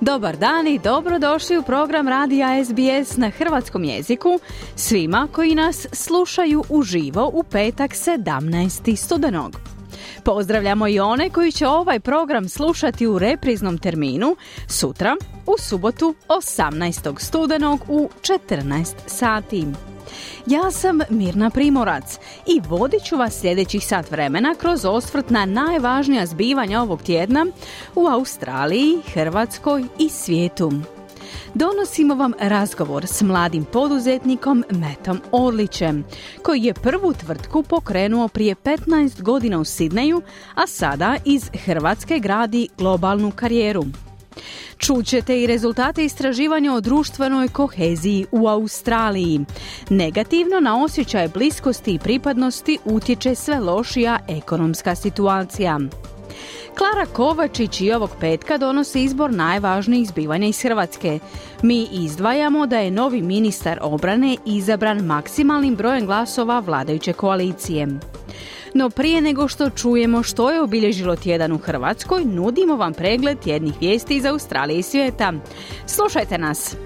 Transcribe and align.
Dobar 0.00 0.36
dan 0.36 0.66
i 0.66 0.78
dobrodošli 0.78 1.58
u 1.58 1.62
program 1.62 2.08
Radija 2.08 2.64
SBS 2.64 3.16
na 3.16 3.30
hrvatskom 3.30 3.84
jeziku 3.84 4.40
svima 4.74 5.28
koji 5.32 5.54
nas 5.54 5.86
slušaju 5.92 6.64
uživo 6.68 7.30
u 7.34 7.42
petak 7.42 7.90
17. 7.90 8.96
studenog. 8.96 9.60
Pozdravljamo 10.24 10.88
i 10.88 11.00
one 11.00 11.30
koji 11.30 11.52
će 11.52 11.66
ovaj 11.66 12.00
program 12.00 12.48
slušati 12.48 13.06
u 13.06 13.18
repriznom 13.18 13.78
terminu 13.78 14.36
sutra 14.68 15.16
u 15.46 15.54
subotu 15.58 16.14
18. 16.28 17.20
studenog 17.20 17.80
u 17.88 18.08
14 18.22 18.94
sati. 19.06 19.66
Ja 20.46 20.70
sam 20.70 21.00
Mirna 21.10 21.50
Primorac 21.50 22.18
i 22.46 22.60
vodit 22.68 23.04
ću 23.04 23.16
vas 23.16 23.40
sljedećih 23.40 23.86
sat 23.86 24.10
vremena 24.10 24.54
kroz 24.54 24.84
osvrt 24.84 25.30
na 25.30 25.46
najvažnija 25.46 26.26
zbivanja 26.26 26.82
ovog 26.82 27.02
tjedna 27.02 27.46
u 27.94 28.06
Australiji, 28.06 28.98
Hrvatskoj 29.14 29.84
i 29.98 30.08
svijetu. 30.08 30.72
Donosimo 31.54 32.14
vam 32.14 32.32
razgovor 32.40 33.06
s 33.06 33.22
mladim 33.22 33.64
poduzetnikom 33.64 34.64
Metom 34.70 35.20
Orlićem, 35.32 36.04
koji 36.42 36.62
je 36.62 36.74
prvu 36.74 37.12
tvrtku 37.12 37.62
pokrenuo 37.62 38.28
prije 38.28 38.54
15 38.54 39.22
godina 39.22 39.58
u 39.58 39.64
Sidneju, 39.64 40.22
a 40.54 40.66
sada 40.66 41.16
iz 41.24 41.50
Hrvatske 41.64 42.18
gradi 42.18 42.68
globalnu 42.78 43.30
karijeru. 43.30 43.84
Čućete 44.78 45.42
i 45.42 45.46
rezultate 45.46 46.04
istraživanja 46.04 46.74
o 46.74 46.80
društvenoj 46.80 47.48
koheziji 47.48 48.26
u 48.32 48.48
Australiji. 48.48 49.40
Negativno 49.90 50.60
na 50.60 50.84
osjećaj 50.84 51.28
bliskosti 51.28 51.94
i 51.94 51.98
pripadnosti 51.98 52.78
utječe 52.84 53.34
sve 53.34 53.60
lošija 53.60 54.18
ekonomska 54.28 54.94
situacija. 54.94 55.80
Klara 56.78 57.06
Kovačić 57.12 57.80
i 57.80 57.92
ovog 57.92 58.10
petka 58.20 58.58
donosi 58.58 59.02
izbor 59.02 59.32
najvažnijih 59.32 60.08
zbivanja 60.08 60.46
iz 60.46 60.62
Hrvatske. 60.62 61.18
Mi 61.62 61.86
izdvajamo 61.92 62.66
da 62.66 62.78
je 62.78 62.90
novi 62.90 63.22
ministar 63.22 63.78
obrane 63.82 64.36
izabran 64.46 64.98
maksimalnim 64.98 65.76
brojem 65.76 66.06
glasova 66.06 66.60
vladajuće 66.60 67.12
koalicije. 67.12 67.88
No 68.76 68.90
prije 68.90 69.20
nego 69.20 69.48
što 69.48 69.70
čujemo 69.70 70.22
što 70.22 70.50
je 70.50 70.60
obilježilo 70.60 71.16
tjedan 71.16 71.52
u 71.52 71.58
Hrvatskoj, 71.58 72.24
nudimo 72.24 72.76
vam 72.76 72.94
pregled 72.94 73.38
tjednih 73.38 73.74
vijesti 73.80 74.16
iz 74.16 74.24
Australije 74.24 74.78
i 74.78 74.82
svijeta. 74.82 75.32
Slušajte 75.86 76.38
nas! 76.38 76.76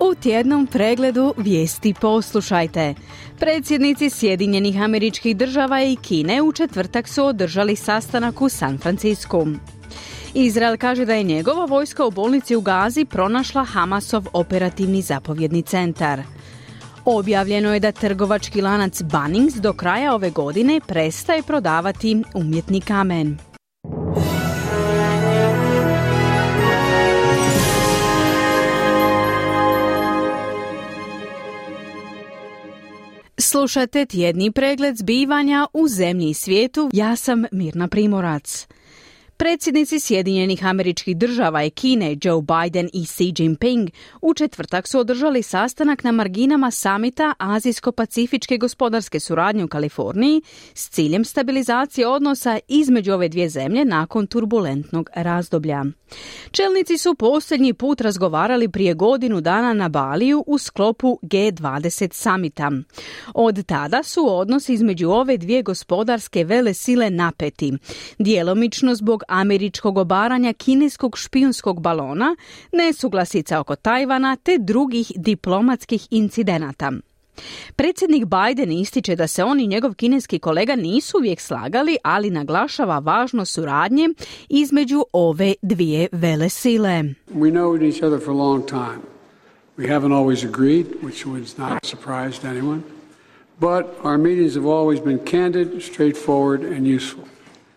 U 0.00 0.14
tjednom 0.22 0.66
pregledu 0.66 1.34
vijesti 1.36 1.94
poslušajte. 2.00 2.94
Predsjednici 3.38 4.10
Sjedinjenih 4.10 4.82
američkih 4.82 5.36
država 5.36 5.82
i 5.82 5.96
Kine 5.96 6.42
u 6.42 6.52
četvrtak 6.52 7.08
su 7.08 7.24
održali 7.24 7.76
sastanak 7.76 8.42
u 8.42 8.48
San 8.48 8.78
Francisku. 8.78 9.46
Izrael 10.38 10.76
kaže 10.76 11.04
da 11.04 11.14
je 11.14 11.22
njegova 11.22 11.64
vojska 11.64 12.04
u 12.04 12.10
bolnici 12.10 12.56
u 12.56 12.60
Gazi 12.60 13.04
pronašla 13.04 13.64
Hamasov 13.64 14.26
operativni 14.32 15.02
zapovjedni 15.02 15.62
centar. 15.62 16.22
Objavljeno 17.04 17.74
je 17.74 17.80
da 17.80 17.92
trgovački 17.92 18.60
lanac 18.60 19.02
Bunnings 19.02 19.54
do 19.54 19.72
kraja 19.72 20.14
ove 20.14 20.30
godine 20.30 20.80
prestaje 20.86 21.42
prodavati 21.42 22.22
umjetni 22.34 22.80
kamen. 22.80 23.38
Slušate 33.38 34.06
tjedni 34.06 34.50
pregled 34.50 34.96
zbivanja 34.96 35.66
u 35.72 35.88
zemlji 35.88 36.30
i 36.30 36.34
svijetu. 36.34 36.90
Ja 36.92 37.16
sam 37.16 37.44
Mirna 37.52 37.88
Primorac. 37.88 38.66
Predsjednici 39.38 40.00
Sjedinjenih 40.00 40.66
američkih 40.66 41.16
država 41.16 41.64
i 41.64 41.70
Kine 41.70 42.16
Joe 42.22 42.42
Biden 42.42 42.90
i 42.92 43.04
Xi 43.06 43.32
Jinping 43.38 43.90
u 44.22 44.34
četvrtak 44.34 44.88
su 44.88 44.98
održali 44.98 45.42
sastanak 45.42 46.04
na 46.04 46.12
marginama 46.12 46.70
samita 46.70 47.34
Azijsko-pacifičke 47.38 48.58
gospodarske 48.58 49.20
suradnje 49.20 49.64
u 49.64 49.68
Kaliforniji 49.68 50.42
s 50.74 50.90
ciljem 50.90 51.24
stabilizacije 51.24 52.08
odnosa 52.08 52.58
između 52.68 53.12
ove 53.12 53.28
dvije 53.28 53.48
zemlje 53.48 53.84
nakon 53.84 54.26
turbulentnog 54.26 55.10
razdoblja. 55.14 55.84
Čelnici 56.50 56.98
su 56.98 57.14
posljednji 57.14 57.72
put 57.74 58.00
razgovarali 58.00 58.68
prije 58.68 58.94
godinu 58.94 59.40
dana 59.40 59.72
na 59.72 59.88
Baliju 59.88 60.44
u 60.46 60.58
sklopu 60.58 61.18
G20 61.22 62.12
samita. 62.12 62.70
Od 63.34 63.66
tada 63.66 64.02
su 64.02 64.36
odnosi 64.36 64.72
između 64.72 65.08
ove 65.08 65.36
dvije 65.36 65.62
gospodarske 65.62 66.44
vele 66.44 66.74
sile 66.74 67.10
napeti, 67.10 67.72
djelomično 68.18 68.94
zbog 68.94 69.22
američkog 69.28 69.98
obaranja 69.98 70.52
kineskog 70.52 71.18
špijunskog 71.18 71.80
balona, 71.80 72.36
nesuglasica 72.72 73.60
oko 73.60 73.76
Tajvana 73.76 74.36
te 74.36 74.58
drugih 74.58 75.12
diplomatskih 75.16 76.08
incidenata. 76.10 76.92
Predsjednik 77.76 78.24
Biden 78.24 78.72
ističe 78.72 79.16
da 79.16 79.26
se 79.26 79.44
on 79.44 79.60
i 79.60 79.66
njegov 79.66 79.94
kineski 79.94 80.38
kolega 80.38 80.76
nisu 80.76 81.18
uvijek 81.18 81.40
slagali, 81.40 81.96
ali 82.02 82.30
naglašava 82.30 82.98
važnost 82.98 83.52
suradnje 83.52 84.08
između 84.48 85.04
ove 85.12 85.54
dvije 85.62 86.08
vele 86.12 86.48
sile. 86.48 87.02
We 87.34 87.50
know 87.50 87.82
each 87.82 88.02
other 88.02 88.20
for 88.24 88.30
a 88.30 88.36
long 88.36 88.66
time. 88.66 89.00
We 89.78 89.88
haven't 89.88 90.12
always 90.12 90.44
agreed, 90.44 90.86
which 91.02 91.26
was 91.26 91.58
not 91.58 91.72
a 91.72 91.86
surprise 91.86 92.40
to 92.40 92.48
anyone. 92.48 92.82
But 93.60 93.84
our 94.02 94.18
meetings 94.18 94.54
have 94.54 94.66
always 94.66 95.00
been 95.00 95.18
candid, 95.18 95.82
straightforward 95.82 96.62
and 96.62 96.86
useful. 96.86 97.24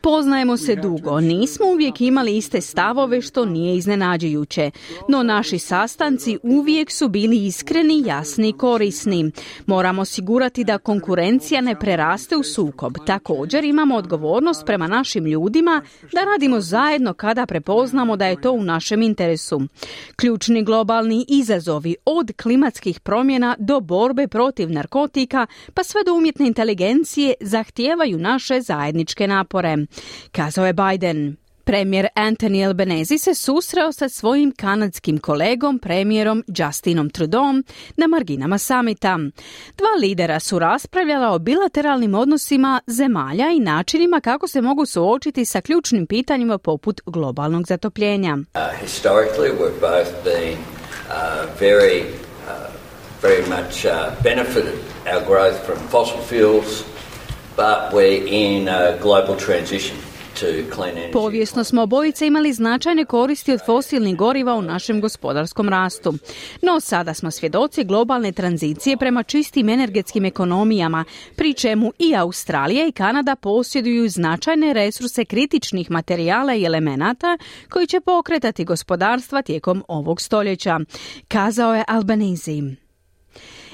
Poznajemo 0.02 0.58
se 0.58 0.76
dugo, 0.76 1.20
nismo 1.20 1.66
uvijek 1.66 2.02
imali 2.02 2.38
iste 2.38 2.62
stavove 2.62 3.22
što 3.22 3.46
nije 3.46 3.76
iznenađujuće, 3.76 4.72
no 5.08 5.24
naši 5.24 5.60
sastanci 5.60 6.38
uvijek 6.44 6.92
su 6.92 7.08
bili 7.08 7.46
iskreni, 7.46 8.04
jasni 8.06 8.50
i 8.50 8.54
korisni. 8.54 9.32
Moramo 9.66 10.02
osigurati 10.02 10.64
da 10.64 10.78
konkurencija 10.78 11.62
ne 11.62 11.80
preraste 11.80 12.36
u 12.38 12.44
sukob. 12.44 12.94
Također 13.06 13.64
imamo 13.64 13.96
odgovornost 13.96 14.66
prema 14.66 14.88
našim 14.88 15.26
ljudima 15.26 15.82
da 16.14 16.24
radimo 16.24 16.62
zajedno 16.62 17.14
kada 17.14 17.46
prepoznamo 17.46 18.16
da 18.16 18.26
je 18.26 18.42
to 18.42 18.52
u 18.52 18.64
našem 18.64 19.02
interesu. 19.02 19.62
Ključni 20.16 20.64
globalni 20.64 21.26
izazovi 21.28 21.96
od 22.06 22.32
klimatskih 22.42 23.00
promjena 23.00 23.56
do 23.60 23.80
borbe 23.80 24.28
protiv 24.28 24.72
narkotika 24.72 25.48
pa 25.74 25.84
sve 25.84 26.04
do 26.06 26.14
umjetne 26.14 26.48
inteligencije 26.48 27.34
zahtijevaju 27.42 28.18
naše 28.20 28.62
zajedničke 28.62 29.28
napore 29.28 29.78
kazao 30.32 30.66
je 30.66 30.74
Biden. 30.74 31.38
Premijer 31.70 32.08
Anthony 32.16 32.66
Albanese 32.68 33.18
se 33.18 33.36
susreo 33.36 33.92
sa 33.92 34.10
svojim 34.10 34.52
kanadskim 34.52 35.18
kolegom, 35.18 35.80
premijerom 35.80 36.44
Justinom 36.48 37.10
Trudeau 37.10 37.54
na 37.98 38.08
marginama 38.08 38.58
samita. 38.58 39.20
Dva 39.78 39.90
lidera 40.02 40.40
su 40.40 40.60
raspravljala 40.60 41.32
o 41.32 41.40
bilateralnim 41.40 42.16
odnosima 42.16 42.82
zemalja 42.88 43.50
i 43.50 43.60
načinima 43.60 44.22
kako 44.22 44.48
se 44.48 44.62
mogu 44.62 44.86
suočiti 44.86 45.46
sa 45.46 45.62
ključnim 45.62 46.08
pitanjima 46.08 46.58
poput 46.58 47.02
globalnog 47.06 47.68
zatopljenja. 47.68 48.34
Uh, 48.34 48.42
uh, 48.42 48.52
uh, 48.52 48.96
uh, 53.86 55.14
our 55.14 55.22
growth 55.26 55.66
from 55.66 55.78
fossil 55.90 56.22
fuels, 56.22 56.84
but 57.60 57.94
we're 57.94 58.24
in 58.26 58.70
a 58.70 58.98
global 59.02 59.36
transition. 59.46 59.98
Povijesno 61.14 61.64
smo 61.64 61.82
obojice 61.82 62.28
imali 62.28 62.54
značajne 62.54 63.06
koristi 63.06 63.54
od 63.54 63.60
fosilnih 63.66 64.16
goriva 64.16 64.56
u 64.56 64.62
našem 64.62 65.02
gospodarskom 65.02 65.70
rastu. 65.70 66.14
No 66.62 66.80
sada 66.80 67.14
smo 67.14 67.32
svjedoci 67.32 67.84
globalne 67.84 68.32
tranzicije 68.32 68.98
prema 68.98 69.24
čistim 69.24 69.70
energetskim 69.70 70.26
ekonomijama, 70.26 71.06
pri 71.36 71.54
čemu 71.54 71.94
i 72.00 72.16
Australija 72.16 72.88
i 72.88 72.92
Kanada 72.92 73.36
posjeduju 73.36 74.10
značajne 74.10 74.74
resurse 74.74 75.26
kritičnih 75.26 75.92
materijala 75.92 76.56
i 76.56 76.64
elemenata 76.64 77.38
koji 77.70 77.88
će 77.88 78.00
pokretati 78.00 78.66
gospodarstva 78.66 79.42
tijekom 79.42 79.84
ovog 79.88 80.22
stoljeća, 80.22 80.80
kazao 81.28 81.76
je 81.76 81.84
Albanese. 81.88 82.89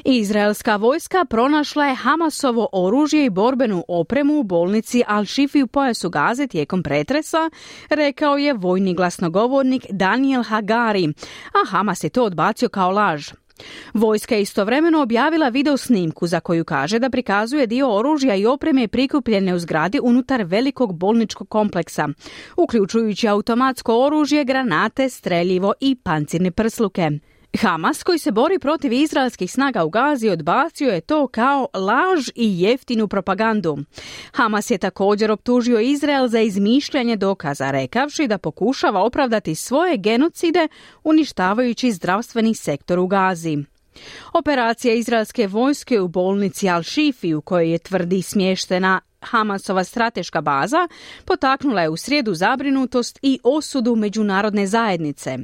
Izraelska 0.07 0.75
vojska 0.75 1.25
pronašla 1.25 1.85
je 1.85 1.95
Hamasovo 1.95 2.67
oružje 2.71 3.25
i 3.25 3.29
borbenu 3.29 3.85
opremu 3.87 4.39
u 4.39 4.43
bolnici 4.43 5.03
Al-Shifi 5.07 5.63
u 5.63 5.67
pojasu 5.67 6.09
Gaze 6.09 6.47
tijekom 6.47 6.83
pretresa, 6.83 7.49
rekao 7.89 8.37
je 8.37 8.53
vojni 8.53 8.93
glasnogovornik 8.93 9.85
Daniel 9.89 10.43
Hagari, 10.43 11.13
a 11.53 11.69
Hamas 11.69 12.03
je 12.03 12.09
to 12.09 12.23
odbacio 12.23 12.69
kao 12.69 12.91
laž. 12.91 13.31
Vojska 13.93 14.35
je 14.35 14.41
istovremeno 14.41 15.01
objavila 15.01 15.49
video 15.49 15.77
snimku 15.77 16.27
za 16.27 16.39
koju 16.39 16.65
kaže 16.65 16.99
da 16.99 17.09
prikazuje 17.09 17.67
dio 17.67 17.95
oružja 17.95 18.35
i 18.35 18.45
opreme 18.45 18.87
prikupljene 18.87 19.55
u 19.55 19.59
zgradi 19.59 19.99
unutar 20.03 20.43
velikog 20.43 20.93
bolničkog 20.93 21.49
kompleksa, 21.49 22.09
uključujući 22.57 23.27
automatsko 23.27 24.05
oružje, 24.05 24.43
granate, 24.43 25.09
streljivo 25.09 25.73
i 25.79 25.95
pancirne 26.03 26.51
prsluke. 26.51 27.11
Hamas 27.55 28.03
koji 28.03 28.19
se 28.19 28.31
bori 28.31 28.59
protiv 28.59 28.93
izraelskih 28.93 29.51
snaga 29.51 29.83
u 29.83 29.89
Gazi 29.89 30.29
odbacio 30.29 30.89
je 30.89 31.01
to 31.01 31.27
kao 31.27 31.67
laž 31.73 32.29
i 32.35 32.61
jeftinu 32.61 33.07
propagandu. 33.07 33.77
Hamas 34.33 34.71
je 34.71 34.77
također 34.77 35.31
optužio 35.31 35.79
Izrael 35.79 36.27
za 36.27 36.39
izmišljanje 36.39 37.15
dokaza, 37.15 37.71
rekavši 37.71 38.27
da 38.27 38.37
pokušava 38.37 39.03
opravdati 39.03 39.55
svoje 39.55 39.97
genocide 39.97 40.67
uništavajući 41.03 41.91
zdravstveni 41.91 42.53
sektor 42.53 42.99
u 42.99 43.07
Gazi. 43.07 43.57
Operacija 44.33 44.93
izraelske 44.93 45.47
vojske 45.47 46.01
u 46.01 46.07
bolnici 46.07 46.65
Al-Shifi 46.65 47.33
u 47.33 47.41
kojoj 47.41 47.71
je 47.71 47.77
tvrdi 47.77 48.21
smještena 48.21 49.01
Hamasova 49.21 49.83
strateška 49.83 50.41
baza 50.41 50.87
potaknula 51.25 51.81
je 51.81 51.89
u 51.89 51.97
srijedu 51.97 52.33
zabrinutost 52.33 53.19
i 53.21 53.39
osudu 53.43 53.95
međunarodne 53.95 54.67
zajednice. 54.67 55.37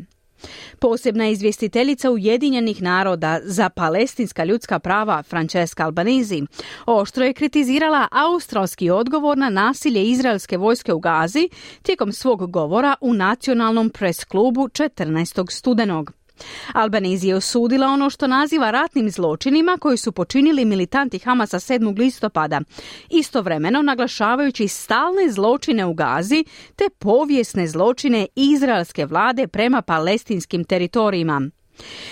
Posebna 0.79 1.27
izvjestiteljica 1.27 2.11
Ujedinjenih 2.11 2.81
naroda 2.81 3.39
za 3.43 3.69
palestinska 3.69 4.45
ljudska 4.45 4.79
prava 4.79 5.23
Francesca 5.23 5.85
Albanizi 5.85 6.41
oštro 6.85 7.25
je 7.25 7.33
kritizirala 7.33 8.07
australski 8.11 8.89
odgovor 8.89 9.37
na 9.37 9.49
nasilje 9.49 10.03
izraelske 10.03 10.57
vojske 10.57 10.93
u 10.93 10.99
Gazi 10.99 11.49
tijekom 11.81 12.11
svog 12.11 12.51
govora 12.51 12.95
u 13.01 13.13
nacionalnom 13.13 13.89
pres 13.89 14.23
klubu 14.23 14.67
14. 14.67 15.51
studenog. 15.51 16.20
Albanizi 16.73 17.27
je 17.27 17.35
osudila 17.35 17.87
ono 17.87 18.09
što 18.09 18.27
naziva 18.27 18.71
ratnim 18.71 19.09
zločinima 19.09 19.77
koji 19.81 19.97
su 19.97 20.11
počinili 20.11 20.65
militanti 20.65 21.19
Hamasa 21.19 21.59
7. 21.59 21.99
listopada, 21.99 22.61
istovremeno 23.09 23.81
naglašavajući 23.81 24.67
stalne 24.67 25.31
zločine 25.31 25.85
u 25.85 25.93
Gazi 25.93 26.45
te 26.75 26.89
povijesne 26.99 27.67
zločine 27.67 28.27
izraelske 28.35 29.05
vlade 29.05 29.47
prema 29.47 29.81
palestinskim 29.81 30.63
teritorijima. 30.63 31.49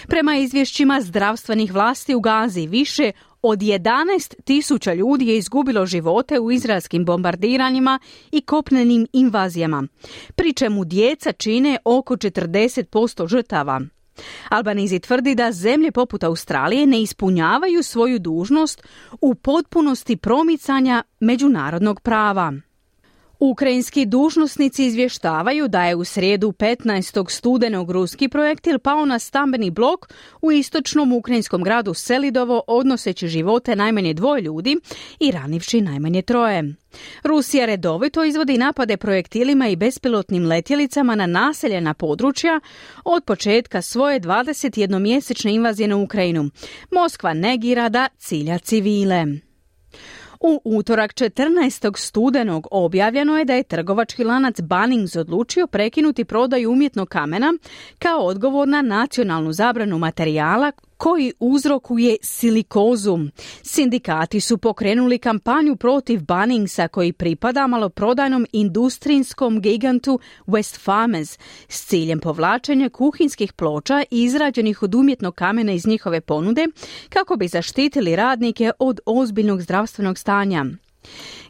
Prema 0.08 0.36
izvješćima 0.36 1.02
zdravstvenih 1.02 1.74
vlasti 1.74 2.16
u 2.16 2.20
Gazi 2.20 2.68
više 2.68 3.12
od 3.42 3.60
11 3.60 4.36
tisuća 4.44 4.94
ljudi 4.94 5.28
je 5.28 5.38
izgubilo 5.38 5.86
živote 5.86 6.40
u 6.40 6.52
izraelskim 6.52 7.06
bombardiranjima 7.06 8.00
i 8.32 8.42
kopnenim 8.42 9.08
invazijama, 9.14 9.84
pri 10.36 10.54
čemu 10.54 10.86
djeca 10.86 11.32
čine 11.32 11.78
oko 11.86 12.16
40% 12.16 13.28
žrtava. 13.28 13.82
Albanizi 14.50 15.00
tvrdi 15.00 15.36
da 15.36 15.52
zemlje 15.52 15.92
poput 15.92 16.24
Australije 16.24 16.86
ne 16.86 17.02
ispunjavaju 17.02 17.84
svoju 17.84 18.20
dužnost 18.20 18.84
u 19.22 19.36
potpunosti 19.36 20.18
promicanja 20.18 21.04
međunarodnog 21.20 22.02
prava. 22.02 22.54
Ukrajinski 23.40 24.06
dužnosnici 24.06 24.86
izvještavaju 24.86 25.68
da 25.68 25.86
je 25.86 25.96
u 25.96 26.04
srijedu 26.04 26.52
15. 26.52 27.32
studenog 27.32 27.92
ruski 27.92 28.28
projektil 28.28 28.80
pao 28.80 29.06
na 29.06 29.20
stambeni 29.20 29.72
blok 29.72 30.14
u 30.42 30.52
istočnom 30.52 31.14
ukrajinskom 31.14 31.64
gradu 31.64 31.94
Selidovo 31.94 32.64
odnoseći 32.68 33.28
živote 33.28 33.76
najmanje 33.76 34.14
dvoje 34.14 34.42
ljudi 34.42 34.78
i 35.20 35.32
ranivši 35.32 35.82
najmanje 35.82 36.22
troje. 36.22 36.76
Rusija 37.24 37.66
redovito 37.66 38.24
izvodi 38.24 38.58
napade 38.58 38.98
projektilima 38.98 39.68
i 39.68 39.76
bespilotnim 39.76 40.46
letjelicama 40.46 41.16
na 41.16 41.26
naseljena 41.26 41.94
područja 41.94 42.60
od 43.06 43.24
početka 43.24 43.82
svoje 43.82 44.20
21-mjesečne 44.20 45.50
invazije 45.50 45.88
na 45.88 45.98
Ukrajinu. 45.98 46.50
Moskva 46.92 47.34
negira 47.34 47.90
da 47.90 48.08
cilja 48.18 48.58
civile. 48.58 49.49
U 50.42 50.62
utorak 50.64 51.14
14. 51.14 51.98
studenog 51.98 52.68
objavljeno 52.72 53.38
je 53.38 53.46
da 53.46 53.54
je 53.54 53.64
trgovački 53.64 54.24
lanac 54.24 54.62
Bunnings 54.62 55.16
odlučio 55.16 55.68
prekinuti 55.68 56.26
prodaju 56.26 56.72
umjetnog 56.72 57.10
kamena 57.10 57.54
kao 58.00 58.20
odgovor 58.20 58.68
na 58.68 58.82
nacionalnu 58.82 59.54
zabranu 59.54 59.98
materijala 59.98 60.72
koji 61.00 61.34
uzrokuje 61.40 62.18
silikozu. 62.22 63.18
Sindikati 63.64 64.40
su 64.40 64.58
pokrenuli 64.58 65.18
kampanju 65.18 65.76
protiv 65.76 66.22
Bunningsa 66.22 66.88
koji 66.88 67.14
pripada 67.14 67.68
maloprodajnom 67.68 68.46
industrijskom 68.52 69.62
gigantu 69.62 70.20
West 70.48 70.80
Farmers 70.84 71.40
s 71.68 71.88
ciljem 71.88 72.20
povlačenja 72.20 72.90
kuhinskih 72.90 73.54
ploča 73.54 74.04
izrađenih 74.12 74.84
od 74.84 74.96
umjetnog 74.96 75.36
kamena 75.36 75.72
iz 75.72 75.88
njihove 75.88 76.22
ponude 76.22 76.66
kako 77.10 77.36
bi 77.36 77.48
zaštitili 77.48 78.16
radnike 78.16 78.72
od 78.80 79.00
ozbiljnog 79.06 79.62
zdravstvenog 79.62 80.18
stanja. 80.18 80.66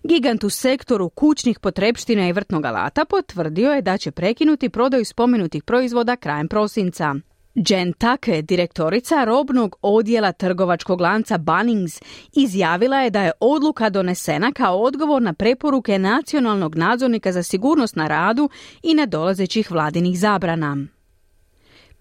Gigant 0.04 0.44
u 0.44 0.50
sektoru 0.50 1.10
kućnih 1.10 1.60
potrepština 1.60 2.28
i 2.28 2.34
vrtnog 2.34 2.66
alata 2.66 3.06
potvrdio 3.06 3.72
je 3.72 3.82
da 3.82 3.98
će 3.98 4.12
prekinuti 4.12 4.70
prodaju 4.70 5.06
spomenutih 5.06 5.64
proizvoda 5.64 6.16
krajem 6.16 6.48
prosinca. 6.48 7.16
Jen 7.56 7.94
Take, 7.94 8.42
direktorica 8.42 9.24
robnog 9.24 9.76
odjela 9.82 10.32
trgovačkog 10.32 11.02
lanca 11.02 11.38
Bunnings, 11.38 12.02
izjavila 12.34 13.00
je 13.00 13.10
da 13.10 13.22
je 13.22 13.32
odluka 13.40 13.90
donesena 13.90 14.52
kao 14.52 14.78
odgovor 14.78 15.22
na 15.22 15.34
preporuke 15.34 16.00
nacionalnog 16.00 16.76
nadzornika 16.76 17.32
za 17.32 17.44
sigurnost 17.44 17.96
na 17.96 18.08
radu 18.08 18.50
i 18.84 18.94
nadolazećih 18.94 19.72
vladinih 19.72 20.20
zabrana. 20.20 20.78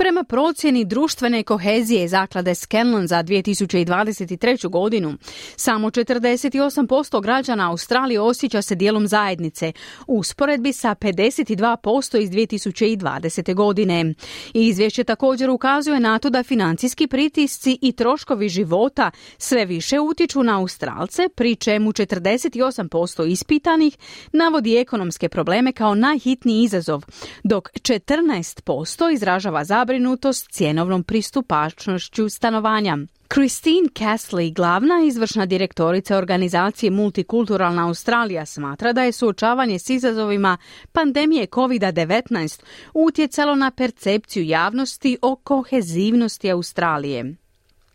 Prema 0.00 0.24
procjeni 0.24 0.84
društvene 0.84 1.42
kohezije 1.42 2.08
zaklade 2.08 2.54
Scanlon 2.54 3.06
za 3.06 3.22
2023. 3.22 4.68
godinu, 4.68 5.14
samo 5.56 5.90
48% 5.90 7.22
građana 7.22 7.70
Australije 7.70 8.20
osjeća 8.20 8.62
se 8.62 8.74
dijelom 8.74 9.06
zajednice, 9.06 9.72
u 10.06 10.18
usporedbi 10.18 10.72
sa 10.72 10.94
52% 10.94 12.20
iz 12.20 12.30
2020. 12.30 13.54
godine. 13.54 14.14
Izvješće 14.54 15.04
također 15.04 15.50
ukazuje 15.50 16.00
na 16.00 16.18
to 16.18 16.30
da 16.30 16.42
financijski 16.42 17.06
pritisci 17.06 17.78
i 17.82 17.92
troškovi 17.92 18.48
života 18.48 19.10
sve 19.38 19.64
više 19.64 20.00
utječu 20.00 20.42
na 20.42 20.58
Australce, 20.58 21.28
pri 21.34 21.56
čemu 21.56 21.92
48% 21.92 23.30
ispitanih 23.30 23.96
navodi 24.32 24.76
ekonomske 24.76 25.28
probleme 25.28 25.72
kao 25.72 25.94
najhitniji 25.94 26.62
izazov, 26.62 27.02
dok 27.44 27.70
14% 27.72 29.12
izražava 29.12 29.64
zabrinutost 29.64 29.87
zabrinutost 29.88 30.50
cjenovnom 30.50 31.02
pristupačnošću 31.02 32.28
stanovanja. 32.28 32.96
Christine 33.34 33.88
Castley, 33.98 34.54
glavna 34.54 34.94
izvršna 35.06 35.46
direktorica 35.46 36.18
organizacije 36.18 36.90
Multikulturalna 36.90 37.86
Australija, 37.86 38.44
smatra 38.46 38.92
da 38.92 39.02
je 39.02 39.12
suočavanje 39.12 39.78
s 39.78 39.90
izazovima 39.90 40.56
pandemije 40.92 41.46
COVID-19 41.46 42.64
utjecalo 42.94 43.54
na 43.54 43.70
percepciju 43.70 44.44
javnosti 44.44 45.18
o 45.22 45.36
kohezivnosti 45.36 46.50
Australije. 46.50 47.24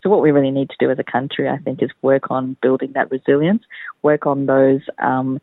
So 0.04 0.10
what 0.10 0.22
we 0.26 0.32
really 0.32 0.54
need 0.60 0.70
to 0.74 0.86
do 0.86 0.92
as 0.92 1.00
a 1.00 1.10
country, 1.18 1.46
I 1.56 1.60
think, 1.64 1.78
is 1.82 1.92
work 2.02 2.26
on 2.38 2.56
building 2.62 2.92
that 2.94 3.08
resilience, 3.18 3.64
work 4.04 4.24
on 4.34 4.40
those 4.54 4.84
um, 5.10 5.40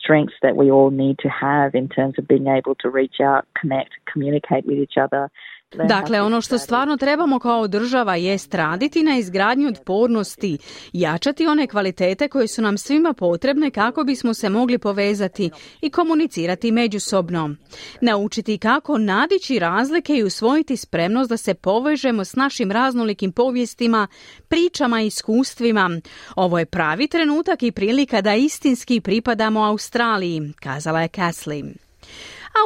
strengths 0.00 0.38
that 0.42 0.56
we 0.56 0.66
all 0.74 0.90
need 1.04 1.16
to 1.18 1.28
have 1.28 1.70
in 1.80 1.88
terms 1.88 2.14
of 2.18 2.24
being 2.26 2.46
able 2.58 2.74
to 2.82 2.88
reach 3.00 3.18
out, 3.30 3.42
connect, 3.60 3.92
communicate 4.12 4.64
with 4.66 4.78
each 4.84 4.98
other, 5.04 5.30
Dakle, 5.74 6.20
ono 6.22 6.40
što 6.40 6.58
stvarno 6.58 6.96
trebamo 6.96 7.38
kao 7.38 7.68
država 7.68 8.16
jest 8.16 8.54
raditi 8.54 9.02
na 9.02 9.18
izgradnju 9.18 9.68
otpornosti, 9.68 10.58
jačati 10.92 11.46
one 11.46 11.66
kvalitete 11.66 12.28
koje 12.28 12.48
su 12.48 12.62
nam 12.62 12.78
svima 12.78 13.12
potrebne 13.12 13.70
kako 13.70 14.04
bismo 14.04 14.34
se 14.34 14.48
mogli 14.48 14.78
povezati 14.78 15.50
i 15.80 15.90
komunicirati 15.90 16.72
međusobno. 16.72 17.54
Naučiti 18.00 18.58
kako 18.58 18.98
nadići 18.98 19.58
razlike 19.58 20.16
i 20.16 20.22
usvojiti 20.22 20.76
spremnost 20.76 21.30
da 21.30 21.36
se 21.36 21.54
povežemo 21.54 22.24
s 22.24 22.34
našim 22.34 22.70
raznolikim 22.70 23.32
povijestima, 23.32 24.06
pričama 24.48 25.02
i 25.02 25.06
iskustvima. 25.06 26.00
Ovo 26.36 26.58
je 26.58 26.66
pravi 26.66 27.08
trenutak 27.08 27.62
i 27.62 27.72
prilika 27.72 28.20
da 28.20 28.34
istinski 28.34 29.00
pripadamo 29.00 29.60
Australiji, 29.60 30.52
kazala 30.60 31.02
je 31.02 31.08
Kathleen. 31.08 31.89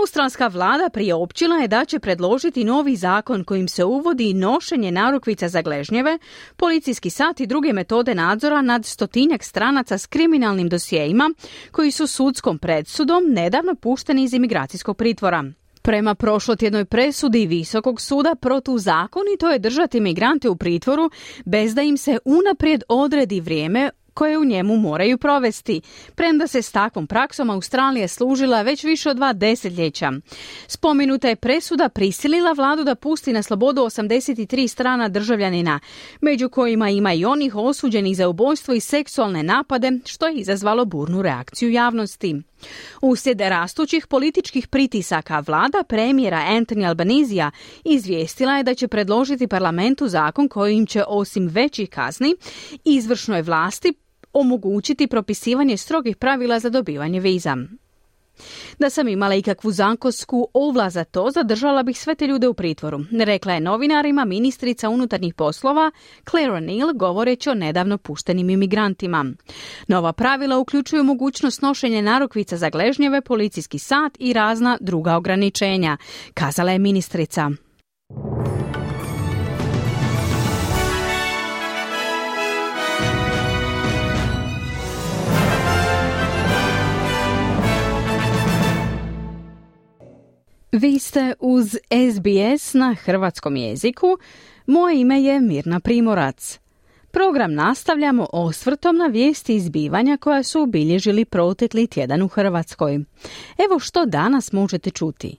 Australska 0.00 0.46
vlada 0.46 0.88
priopćila 0.92 1.56
je 1.56 1.68
da 1.68 1.84
će 1.84 1.98
predložiti 1.98 2.64
novi 2.64 2.96
zakon 2.96 3.44
kojim 3.44 3.68
se 3.68 3.84
uvodi 3.84 4.34
nošenje 4.34 4.92
narukvica 4.92 5.48
za 5.48 5.62
gležnjeve, 5.62 6.18
policijski 6.56 7.10
sat 7.10 7.40
i 7.40 7.46
druge 7.46 7.72
metode 7.72 8.14
nadzora 8.14 8.62
nad 8.62 8.86
stotinjak 8.86 9.42
stranaca 9.42 9.98
s 9.98 10.06
kriminalnim 10.06 10.68
dosjejima 10.68 11.30
koji 11.70 11.90
su 11.90 12.06
sudskom 12.06 12.58
predsudom 12.58 13.24
nedavno 13.28 13.74
pušteni 13.74 14.24
iz 14.24 14.34
imigracijskog 14.34 14.96
pritvora. 14.96 15.44
Prema 15.82 16.14
prošlotjednoj 16.14 16.84
presudi 16.84 17.46
Visokog 17.46 18.00
suda 18.00 18.34
protuzakonito 18.34 19.50
je 19.50 19.58
držati 19.58 20.00
migrante 20.00 20.48
u 20.48 20.56
pritvoru 20.56 21.10
bez 21.44 21.74
da 21.74 21.82
im 21.82 21.96
se 21.96 22.18
unaprijed 22.24 22.82
odredi 22.88 23.40
vrijeme 23.40 23.90
koje 24.14 24.38
u 24.38 24.44
njemu 24.44 24.76
moraju 24.76 25.18
provesti, 25.18 25.80
premda 26.14 26.46
se 26.46 26.62
s 26.62 26.72
takvom 26.72 27.06
praksom 27.06 27.50
Australija 27.50 28.08
služila 28.08 28.62
već 28.62 28.84
više 28.84 29.10
od 29.10 29.16
dva 29.16 29.32
desetljeća. 29.32 30.12
Spomenuta 30.66 31.28
je 31.28 31.36
presuda 31.36 31.88
prisilila 31.88 32.52
vladu 32.52 32.84
da 32.84 32.94
pusti 32.94 33.32
na 33.32 33.42
slobodu 33.42 33.82
83 33.82 34.68
strana 34.68 35.08
državljanina, 35.08 35.80
među 36.20 36.48
kojima 36.48 36.90
ima 36.90 37.12
i 37.12 37.24
onih 37.24 37.56
osuđenih 37.56 38.16
za 38.16 38.28
ubojstvo 38.28 38.74
i 38.74 38.80
seksualne 38.80 39.42
napade, 39.42 39.92
što 40.04 40.26
je 40.26 40.34
izazvalo 40.34 40.84
burnu 40.84 41.22
reakciju 41.22 41.70
javnosti. 41.70 42.42
Uslijed 43.02 43.40
rastućih 43.40 44.06
političkih 44.06 44.68
pritisaka 44.68 45.42
vlada 45.46 45.82
premijera 45.88 46.38
Anthony 46.48 46.88
Albanizija 46.88 47.50
izvijestila 47.84 48.56
je 48.56 48.62
da 48.62 48.74
će 48.74 48.88
predložiti 48.88 49.48
parlamentu 49.48 50.08
zakon 50.08 50.48
kojim 50.48 50.86
će 50.86 51.04
osim 51.08 51.48
većih 51.48 51.90
kazni 51.90 52.34
izvršnoj 52.84 53.42
vlasti 53.42 53.92
omogućiti 54.34 55.06
propisivanje 55.06 55.76
strogih 55.76 56.16
pravila 56.16 56.58
za 56.58 56.70
dobivanje 56.70 57.20
viza. 57.20 57.56
Da 58.78 58.90
sam 58.90 59.08
imala 59.08 59.34
ikakvu 59.34 59.70
zankosku 59.70 60.48
ovla 60.52 60.90
za 60.90 61.04
to, 61.04 61.30
zadržala 61.30 61.82
bih 61.82 62.00
sve 62.00 62.14
te 62.14 62.26
ljude 62.26 62.48
u 62.48 62.54
pritvoru, 62.54 63.00
rekla 63.12 63.52
je 63.52 63.60
novinarima 63.60 64.24
ministrica 64.24 64.88
unutarnjih 64.88 65.34
poslova 65.34 65.90
Claire 66.30 66.52
O'Neill 66.52 66.96
govoreći 66.96 67.50
o 67.50 67.54
nedavno 67.54 67.98
puštenim 67.98 68.50
imigrantima. 68.50 69.24
Nova 69.88 70.12
pravila 70.12 70.58
uključuju 70.58 71.04
mogućnost 71.04 71.62
nošenja 71.62 72.02
narukvica 72.02 72.56
za 72.56 72.70
gležnjeve, 72.70 73.20
policijski 73.20 73.78
sat 73.78 74.16
i 74.18 74.32
razna 74.32 74.78
druga 74.80 75.16
ograničenja, 75.16 75.96
kazala 76.34 76.72
je 76.72 76.78
ministrica. 76.78 77.50
Vi 90.76 90.98
ste 90.98 91.34
uz 91.40 91.76
SBS 91.90 92.74
na 92.74 92.94
hrvatskom 92.94 93.56
jeziku. 93.56 94.06
Moje 94.66 95.00
ime 95.00 95.22
je 95.22 95.40
Mirna 95.40 95.80
Primorac. 95.80 96.58
Program 97.10 97.54
nastavljamo 97.54 98.26
osvrtom 98.32 98.96
na 98.96 99.06
vijesti 99.06 99.54
izbivanja 99.54 100.16
koja 100.16 100.42
su 100.42 100.62
obilježili 100.62 101.24
protekli 101.24 101.86
tjedan 101.86 102.22
u 102.22 102.28
Hrvatskoj. 102.28 102.94
Evo 103.66 103.78
što 103.78 104.06
danas 104.06 104.52
možete 104.52 104.90
čuti. 104.90 105.36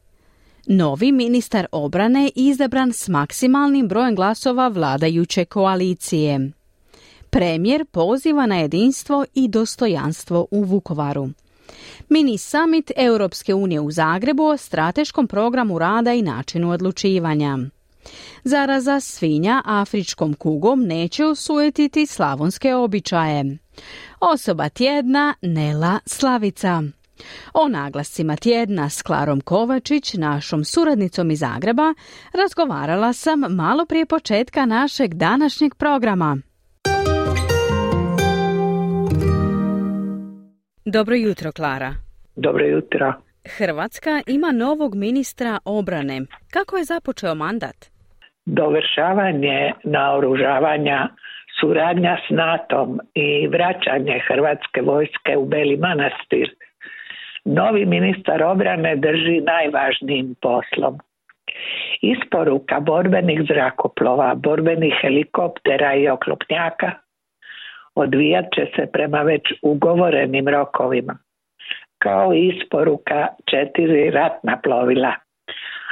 Novi 0.67 1.11
ministar 1.11 1.67
obrane 1.71 2.31
izabran 2.35 2.93
s 2.93 3.07
maksimalnim 3.07 3.87
brojem 3.87 4.15
glasova 4.15 4.67
vladajuće 4.67 5.45
koalicije. 5.45 6.51
Premijer 7.29 7.85
poziva 7.85 8.45
na 8.45 8.55
jedinstvo 8.55 9.25
i 9.33 9.47
dostojanstvo 9.47 10.47
u 10.51 10.63
Vukovaru. 10.63 11.29
Mini 12.09 12.37
summit 12.37 12.91
Europske 12.95 13.53
unije 13.53 13.79
u 13.79 13.91
Zagrebu 13.91 14.43
o 14.43 14.57
strateškom 14.57 15.27
programu 15.27 15.79
rada 15.79 16.13
i 16.13 16.21
načinu 16.21 16.71
odlučivanja. 16.71 17.57
Zaraza 18.43 18.99
svinja 18.99 19.61
afričkom 19.65 20.33
kugom 20.33 20.83
neće 20.83 21.25
osujetiti 21.25 22.05
slavonske 22.05 22.75
običaje. 22.75 23.57
Osoba 24.19 24.69
tjedna 24.69 25.33
Nela 25.41 25.99
Slavica. 26.05 26.83
O 27.53 27.67
naglascima 27.67 28.35
tjedna 28.35 28.89
s 28.89 29.01
Klarom 29.01 29.41
Kovačić, 29.41 30.13
našom 30.13 30.65
suradnicom 30.65 31.31
iz 31.31 31.39
Zagreba, 31.39 31.93
razgovarala 32.33 33.13
sam 33.13 33.39
malo 33.39 33.85
prije 33.85 34.05
početka 34.05 34.65
našeg 34.65 35.13
današnjeg 35.13 35.75
programa. 35.75 36.37
Dobro 40.93 41.15
jutro, 41.15 41.51
Klara. 41.51 41.91
Dobro 42.35 42.65
jutro. 42.65 43.13
Hrvatska 43.57 44.21
ima 44.27 44.51
novog 44.51 44.95
ministra 44.95 45.59
obrane. 45.65 46.21
Kako 46.53 46.77
je 46.77 46.83
započeo 46.83 47.35
mandat? 47.35 47.75
Dovršavanje 48.45 49.73
naoružavanja, 49.83 51.07
suradnja 51.59 52.17
s 52.27 52.29
NATO 52.29 52.97
i 53.13 53.47
vraćanje 53.47 54.19
Hrvatske 54.27 54.81
vojske 54.81 55.37
u 55.37 55.45
Beli 55.45 55.77
Manastir. 55.77 56.49
Novi 57.45 57.85
ministar 57.85 58.43
obrane 58.43 58.95
drži 58.95 59.41
najvažnijim 59.41 60.35
poslom. 60.41 60.99
Isporuka 62.01 62.79
borbenih 62.79 63.39
zrakoplova, 63.49 64.35
borbenih 64.35 64.93
helikoptera 65.01 65.95
i 65.95 66.09
oklopnjaka 66.09 67.04
odvijat 67.95 68.45
će 68.55 68.67
se 68.75 68.91
prema 68.93 69.21
već 69.21 69.41
ugovorenim 69.61 70.47
rokovima, 70.47 71.17
kao 71.97 72.33
isporuka 72.33 73.27
četiri 73.49 74.09
ratna 74.09 74.59
plovila, 74.63 75.13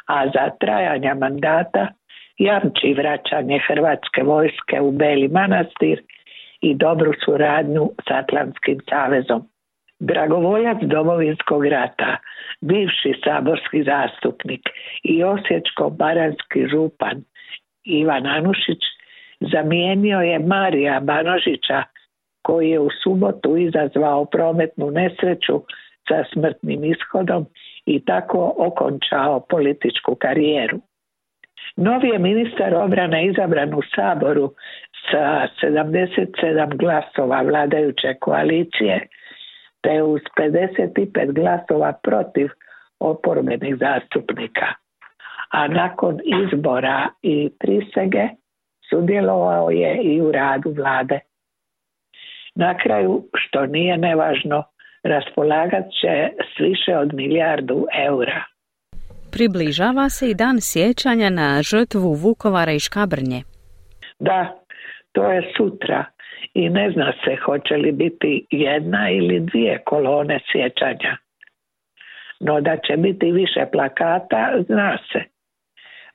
a 0.07 0.27
za 0.27 0.49
trajanja 0.59 1.13
mandata 1.13 1.87
jamči 2.37 2.93
vraćanje 2.93 3.59
Hrvatske 3.67 4.23
vojske 4.23 4.81
u 4.81 4.91
Beli 4.91 5.27
Manastir 5.27 6.01
i 6.61 6.75
dobru 6.75 7.13
suradnju 7.25 7.91
s 8.07 8.11
Atlantskim 8.11 8.79
savezom. 8.89 9.41
Dragovoljac 9.99 10.77
domovinskog 10.81 11.65
rata, 11.65 12.17
bivši 12.61 13.13
saborski 13.23 13.83
zastupnik 13.83 14.61
i 15.03 15.23
osječko-baranski 15.23 16.67
župan 16.71 17.23
Ivan 17.83 18.25
Anušić 18.27 18.83
zamijenio 19.51 20.19
je 20.19 20.39
Marija 20.39 20.99
Banožića 20.99 21.83
koji 22.43 22.69
je 22.69 22.79
u 22.79 22.89
subotu 23.03 23.57
izazvao 23.57 24.25
prometnu 24.25 24.91
nesreću 24.91 25.61
sa 26.07 26.23
smrtnim 26.33 26.83
ishodom 26.83 27.45
i 27.85 28.05
tako 28.05 28.53
okončao 28.57 29.39
političku 29.39 30.15
karijeru. 30.15 30.79
Novi 31.75 32.07
je 32.07 32.19
ministar 32.19 32.75
obrane 32.75 33.25
izabran 33.25 33.73
u 33.73 33.81
Saboru 33.95 34.53
sa 35.11 35.47
77 35.61 36.77
glasova 36.77 37.41
vladajuće 37.41 38.13
koalicije 38.19 39.07
te 39.81 40.03
uz 40.03 40.21
55 40.37 41.31
glasova 41.33 41.93
protiv 42.03 42.49
oporbenih 42.99 43.75
zastupnika. 43.79 44.65
A 45.51 45.67
nakon 45.67 46.19
izbora 46.23 47.07
i 47.21 47.49
prisege 47.59 48.27
sudjelovao 48.89 49.69
je 49.69 50.01
i 50.03 50.21
u 50.21 50.31
radu 50.31 50.71
vlade. 50.71 51.19
Na 52.55 52.77
kraju, 52.77 53.23
što 53.35 53.65
nije 53.65 53.97
nevažno, 53.97 54.63
raspolagat 55.03 55.85
će 56.01 56.29
s 56.39 56.59
više 56.59 56.97
od 56.97 57.13
milijardu 57.13 57.85
eura. 58.07 58.43
Približava 59.31 60.09
se 60.09 60.29
i 60.29 60.33
dan 60.33 60.57
sjećanja 60.61 61.29
na 61.29 61.61
žrtvu 61.61 62.13
Vukovara 62.13 62.71
i 62.71 62.79
Škabrnje. 62.79 63.41
Da, 64.19 64.59
to 65.11 65.31
je 65.31 65.51
sutra 65.57 66.05
i 66.53 66.69
ne 66.69 66.91
zna 66.91 67.13
se 67.23 67.35
hoće 67.45 67.73
li 67.73 67.91
biti 67.91 68.45
jedna 68.51 69.09
ili 69.09 69.39
dvije 69.39 69.81
kolone 69.85 70.39
sjećanja. 70.51 71.17
No 72.39 72.61
da 72.61 72.77
će 72.77 72.97
biti 72.97 73.31
više 73.31 73.65
plakata, 73.71 74.63
zna 74.67 74.97
se. 75.11 75.21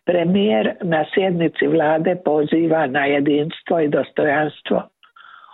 Premijer 0.04 0.74
na 0.82 1.04
sjednici 1.14 1.66
vlade 1.66 2.16
poziva 2.24 2.86
na 2.86 3.04
jedinstvo 3.04 3.80
i 3.80 3.88
dostojanstvo, 3.88 4.88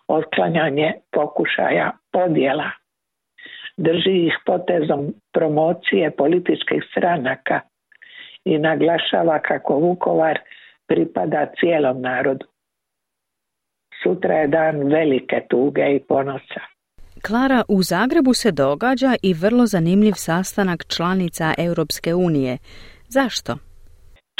otklanjanje 0.08 0.92
pokušaja 1.12 1.90
podjela. 2.12 2.70
Drži 3.76 4.26
ih 4.26 4.34
potezom 4.46 5.14
promocije 5.32 6.11
političkih 6.11 6.82
stranaka 6.90 7.61
i 8.44 8.58
naglašava 8.58 9.38
kako 9.38 9.75
Vukovar 9.75 10.38
pripada 10.87 11.46
cijelom 11.61 12.00
narodu. 12.00 12.46
Sutra 14.02 14.34
je 14.34 14.49
dan 14.49 14.76
velike 14.76 15.46
tuge 15.50 15.94
i 15.96 16.00
ponosa. 16.08 16.61
Klara, 17.26 17.62
u 17.68 17.82
Zagrebu 17.82 18.34
se 18.34 18.50
događa 18.52 19.12
i 19.23 19.34
vrlo 19.34 19.66
zanimljiv 19.66 20.12
sastanak 20.12 20.80
članica 20.96 21.54
Europske 21.58 22.14
unije. 22.14 22.58
Zašto? 23.08 23.52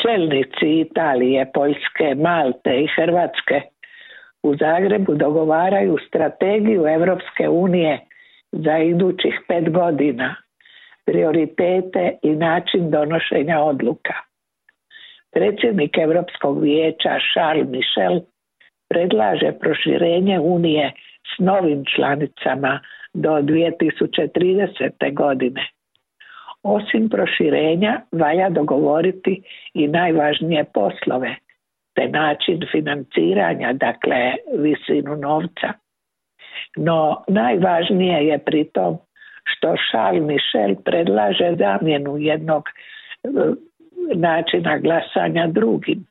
Čelnici 0.03 0.69
Italije, 0.87 1.51
Poljske, 1.55 2.09
Malte 2.27 2.73
i 2.85 2.87
Hrvatske 2.97 3.74
u 4.45 4.57
Zagrebu 4.57 5.15
dogovaraju 5.15 5.97
strategiju 6.09 6.87
Europske 6.87 7.49
unije 7.49 8.01
za 8.53 8.79
idućih 8.79 9.41
pet 9.49 9.73
godina, 9.73 10.35
prioritete 11.07 12.19
i 12.23 12.31
način 12.31 12.91
donošenja 12.91 13.61
odluka. 13.61 14.15
Predsjednik 15.33 15.99
Europskog 15.99 16.63
vijeća 16.63 17.19
Charles 17.33 17.69
Michel 17.69 18.21
predlaže 18.89 19.53
proširenje 19.61 20.41
Unije 20.41 20.93
s 21.37 21.39
novim 21.39 21.85
članicama 21.97 22.81
do 23.15 23.31
2030. 23.31 25.15
godine. 25.15 25.69
Osim 26.63 27.09
proširenja 27.09 28.01
valja 28.13 28.49
dogovoriti 28.51 29.43
i 29.75 29.89
najvažnije 29.89 30.65
poslove, 30.75 31.37
te 31.95 32.09
način 32.09 32.61
financiranja, 32.73 33.73
dakle 33.73 34.35
visinu 34.59 35.17
novca. 35.17 35.73
No 36.77 37.25
najvažnije 37.29 38.27
je 38.27 38.39
pritom 38.39 38.99
što 39.45 39.75
Charles 39.91 40.23
Michel 40.23 40.75
predlaže 40.85 41.55
zamjenu 41.59 42.19
jednog 42.19 42.63
e, 42.69 43.29
načina 44.15 44.79
glasanja 44.79 45.47
drugim, 45.47 46.07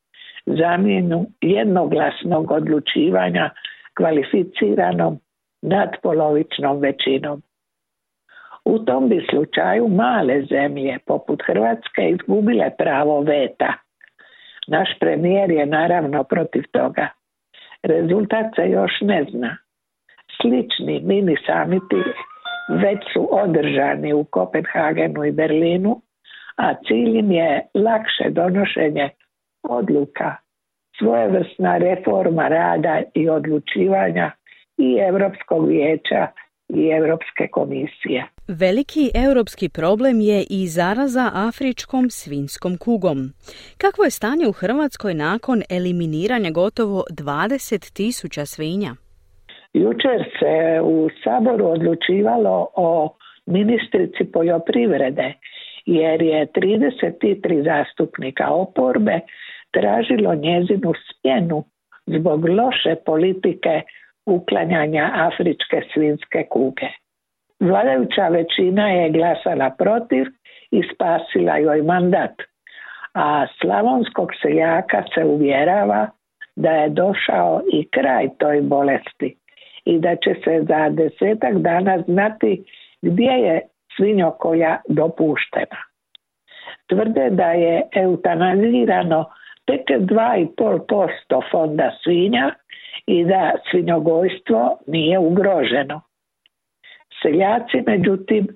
zamjenu 0.45 1.25
jednoglasnog 1.41 2.51
odlučivanja 2.51 3.49
kvalificiranom 3.97 5.19
nadpolovičnom 5.61 6.79
većinom. 6.79 7.41
U 8.65 8.79
tom 8.79 9.09
bi 9.09 9.25
slučaju 9.29 9.87
male 9.87 10.41
zemlje 10.41 10.97
poput 11.05 11.43
Hrvatske 11.45 12.09
izgubile 12.09 12.69
pravo 12.77 13.21
veta. 13.21 13.73
Naš 14.67 14.89
premijer 14.99 15.51
je 15.51 15.65
naravno 15.65 16.23
protiv 16.23 16.63
toga. 16.71 17.07
Rezultat 17.83 18.45
se 18.55 18.69
još 18.69 18.91
ne 19.01 19.25
zna. 19.31 19.57
Slični 20.41 21.01
mini 21.03 21.35
samiti 21.45 21.95
već 22.69 22.99
su 23.13 23.29
održani 23.31 24.13
u 24.13 24.23
Kopenhagenu 24.23 25.25
i 25.25 25.31
Berlinu, 25.31 26.01
a 26.57 26.73
cilj 26.87 27.17
im 27.19 27.31
je 27.31 27.61
lakše 27.73 28.29
donošenje 28.29 29.09
odluka, 29.63 30.35
svojevrsna 30.97 31.77
reforma 31.77 32.47
rada 32.47 33.01
i 33.13 33.29
odlučivanja 33.29 34.31
i 34.77 34.97
Europskog 35.07 35.67
vijeća 35.67 36.27
i 36.69 36.89
Europske 36.89 37.47
komisije. 37.51 38.25
Veliki 38.47 39.11
europski 39.27 39.69
problem 39.69 40.21
je 40.21 40.43
i 40.49 40.67
zaraza 40.67 41.31
afričkom 41.33 42.09
svinskom 42.09 42.77
kugom. 42.77 43.17
Kakvo 43.77 44.03
je 44.03 44.11
stanje 44.11 44.47
u 44.47 44.51
Hrvatskoj 44.51 45.13
nakon 45.13 45.61
eliminiranja 45.69 46.51
gotovo 46.51 47.03
20 47.09 47.93
tisuća 47.95 48.45
svinja? 48.45 48.91
Jučer 49.73 50.19
se 50.39 50.81
u 50.83 51.09
Saboru 51.23 51.65
odlučivalo 51.65 52.67
o 52.75 53.17
ministrici 53.45 54.23
poljoprivrede 54.33 55.33
jer 55.85 56.21
je 56.21 56.47
33 56.47 57.63
zastupnika 57.63 58.47
oporbe 58.49 59.19
tražilo 59.71 60.35
njezinu 60.35 60.93
smjenu 61.09 61.63
zbog 62.05 62.45
loše 62.45 62.95
politike 63.05 63.81
uklanjanja 64.25 65.11
afričke 65.13 65.81
svinske 65.93 66.45
kuge. 66.49 66.87
Vladajuća 67.59 68.27
većina 68.27 68.89
je 68.89 69.09
glasala 69.09 69.69
protiv 69.69 70.25
i 70.71 70.81
spasila 70.93 71.57
joj 71.57 71.81
mandat, 71.81 72.35
a 73.13 73.45
slavonskog 73.61 74.29
seljaka 74.41 75.03
se 75.13 75.25
uvjerava 75.25 76.07
da 76.55 76.69
je 76.69 76.89
došao 76.89 77.61
i 77.73 77.89
kraj 77.89 78.29
toj 78.37 78.61
bolesti 78.61 79.35
i 79.85 79.99
da 79.99 80.15
će 80.15 80.35
se 80.43 80.65
za 80.67 80.89
desetak 80.89 81.53
dana 81.53 82.01
znati 82.07 82.63
gdje 83.01 83.31
je 83.31 83.61
svinjokolja 83.95 84.77
dopuštena. 84.89 85.79
Tvrde 86.89 87.29
da 87.29 87.51
je 87.51 87.81
eutanazirano 87.95 89.25
tek 89.65 89.81
2,5% 89.89 91.51
fonda 91.51 91.91
svinja 92.03 92.51
i 93.07 93.25
da 93.25 93.51
svinjogojstvo 93.71 94.77
nije 94.87 95.19
ugroženo. 95.19 96.01
Seljaci 97.21 97.81
međutim 97.87 98.47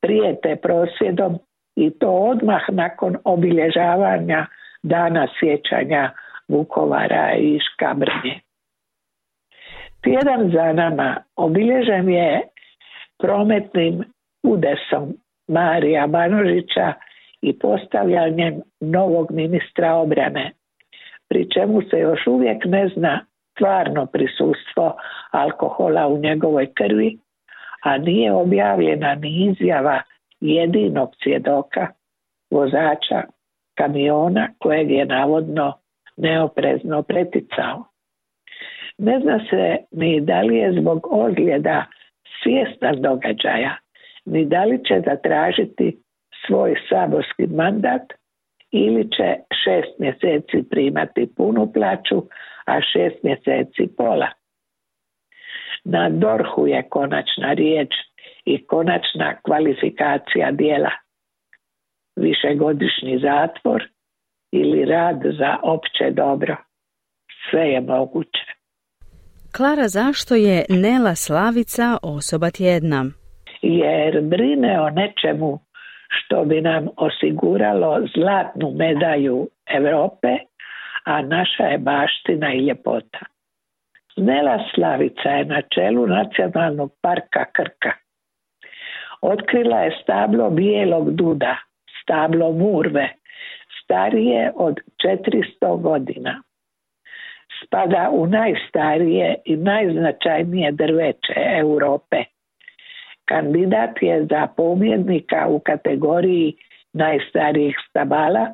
prijete 0.00 0.56
prosvjedom 0.56 1.38
i 1.76 1.90
to 1.98 2.10
odmah 2.10 2.62
nakon 2.68 3.16
obilježavanja 3.24 4.46
dana 4.82 5.26
sjećanja 5.40 6.10
Vukovara 6.48 7.34
i 7.38 7.58
Škabrnje. 7.60 8.40
Tjedan 10.02 10.50
za 10.50 10.72
nama 10.72 11.16
obilježen 11.36 12.08
je 12.08 12.42
prometnim 13.18 14.04
udesom 14.42 15.14
Marija 15.48 16.06
Banožića 16.06 16.92
i 17.42 17.58
postavljanjem 17.58 18.62
novog 18.80 19.30
ministra 19.30 19.94
obrane, 19.94 20.52
pri 21.28 21.50
čemu 21.50 21.82
se 21.90 21.98
još 21.98 22.26
uvijek 22.26 22.64
ne 22.64 22.88
zna 22.96 23.26
stvarno 23.56 24.06
prisustvo 24.06 24.96
alkohola 25.30 26.06
u 26.06 26.18
njegovoj 26.18 26.72
krvi, 26.74 27.18
a 27.82 27.98
nije 27.98 28.32
objavljena 28.32 29.14
ni 29.14 29.46
izjava 29.50 30.02
jedinog 30.40 31.10
svjedoka, 31.22 31.88
vozača 32.50 33.22
kamiona 33.74 34.48
kojeg 34.58 34.90
je 34.90 35.04
navodno 35.04 35.72
neoprezno 36.16 37.02
preticao. 37.02 37.84
Ne 38.98 39.20
zna 39.20 39.40
se 39.50 39.76
ni 39.90 40.20
da 40.20 40.40
li 40.40 40.56
je 40.56 40.72
zbog 40.80 41.06
ozljeda 41.10 41.84
svjestan 42.42 43.02
događaja, 43.02 43.76
ni 44.24 44.44
da 44.44 44.64
li 44.64 44.84
će 44.84 45.02
zatražiti 45.06 45.98
svoj 46.46 46.74
saborski 46.88 47.46
mandat 47.46 48.02
ili 48.70 49.10
će 49.10 49.36
šest 49.64 49.98
mjeseci 49.98 50.68
primati 50.70 51.28
punu 51.36 51.72
plaću, 51.72 52.22
a 52.66 52.80
šest 52.92 53.22
mjeseci 53.22 53.94
pola. 53.96 54.28
Na 55.84 56.08
dorhu 56.08 56.66
je 56.66 56.88
konačna 56.88 57.52
riječ 57.52 57.90
i 58.44 58.66
konačna 58.66 59.36
kvalifikacija 59.42 60.50
dijela. 60.50 60.90
Višegodišnji 62.16 63.18
zatvor 63.18 63.82
ili 64.52 64.84
rad 64.84 65.20
za 65.38 65.56
opće 65.62 66.10
dobro. 66.10 66.56
Sve 67.50 67.68
je 67.68 67.80
moguće. 67.80 68.46
Klara, 69.56 69.88
zašto 69.88 70.34
je 70.34 70.64
Nela 70.68 71.14
Slavica 71.14 71.98
osoba 72.02 72.50
tjedna? 72.50 73.04
Jer 73.62 74.20
brine 74.22 74.80
o 74.80 74.90
nečemu 74.90 75.58
što 76.08 76.44
bi 76.44 76.60
nam 76.60 76.88
osiguralo 76.96 78.00
zlatnu 78.16 78.70
medalju 78.70 79.48
Europe, 79.76 80.28
a 81.06 81.22
naša 81.22 81.64
je 81.64 81.78
baština 81.78 82.52
i 82.52 82.66
ljepota. 82.66 83.24
Nela 84.16 84.58
Slavica 84.74 85.28
je 85.28 85.44
na 85.44 85.62
čelu 85.62 86.06
nacionalnog 86.06 86.92
parka 87.02 87.44
Krka. 87.52 87.92
Otkrila 89.22 89.78
je 89.78 89.98
stablo 90.02 90.50
bijelog 90.50 91.10
duda, 91.10 91.56
stablo 92.02 92.52
murve, 92.52 93.08
starije 93.82 94.52
od 94.54 94.74
400 95.60 95.80
godina. 95.82 96.42
Spada 97.64 98.10
u 98.12 98.26
najstarije 98.26 99.34
i 99.44 99.56
najznačajnije 99.56 100.72
drveće 100.72 101.34
Europe– 101.60 102.24
Kandidat 103.26 104.02
je 104.02 104.26
za 104.30 104.46
pobjednika 104.56 105.46
u 105.48 105.58
kategoriji 105.60 106.54
najstarijih 106.92 107.76
stabala. 107.90 108.46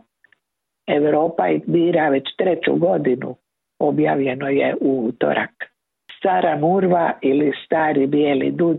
Europa 0.87 1.45
bira 1.66 2.09
već 2.09 2.37
treću 2.38 2.75
godinu, 2.75 3.37
objavljeno 3.79 4.49
je 4.49 4.77
u 4.81 5.07
utorak. 5.07 5.51
Stara 6.18 6.57
murva 6.57 7.12
ili 7.23 7.53
stari 7.66 8.07
bijeli 8.07 8.51
dud 8.51 8.79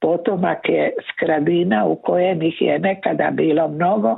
potomak 0.00 0.68
je 0.68 0.92
skradina 1.12 1.86
u 1.86 1.96
kojem 1.96 2.42
ih 2.42 2.62
je 2.62 2.78
nekada 2.78 3.30
bilo 3.32 3.68
mnogo, 3.68 4.16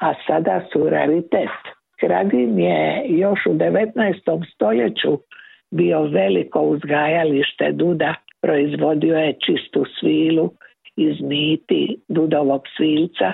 a 0.00 0.14
sada 0.26 0.60
su 0.72 0.90
raritet. 0.90 1.50
Skradin 1.96 2.58
je 2.58 3.04
još 3.08 3.46
u 3.46 3.54
19. 3.54 4.54
stoljeću 4.54 5.18
bio 5.70 6.02
veliko 6.02 6.60
uzgajalište 6.60 7.72
duda 7.72 8.14
proizvodio 8.42 9.16
je 9.18 9.38
čistu 9.46 9.84
svilu 10.00 10.50
iz 10.96 11.16
niti 11.20 11.96
dudovog 12.08 12.62
svilca, 12.76 13.32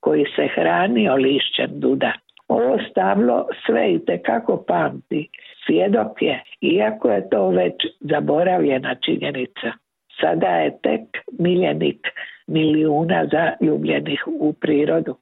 koji 0.00 0.24
se 0.36 0.48
hranio 0.54 1.14
lišćem 1.14 1.70
duda. 1.72 2.12
Ovo 2.52 2.78
stablo 2.90 3.46
sve 3.66 3.92
i 3.92 4.00
kako 4.26 4.64
pamti. 4.68 5.28
Svjedok 5.66 6.22
je, 6.22 6.42
iako 6.60 7.10
je 7.10 7.28
to 7.28 7.48
već 7.48 7.74
zaboravljena 8.00 8.94
činjenica. 8.94 9.72
Sada 10.20 10.46
je 10.46 10.78
tek 10.82 11.00
miljenik 11.38 12.08
milijuna 12.46 13.26
zaljubljenih 13.32 14.24
u 14.26 14.52
prirodu. 14.52 15.16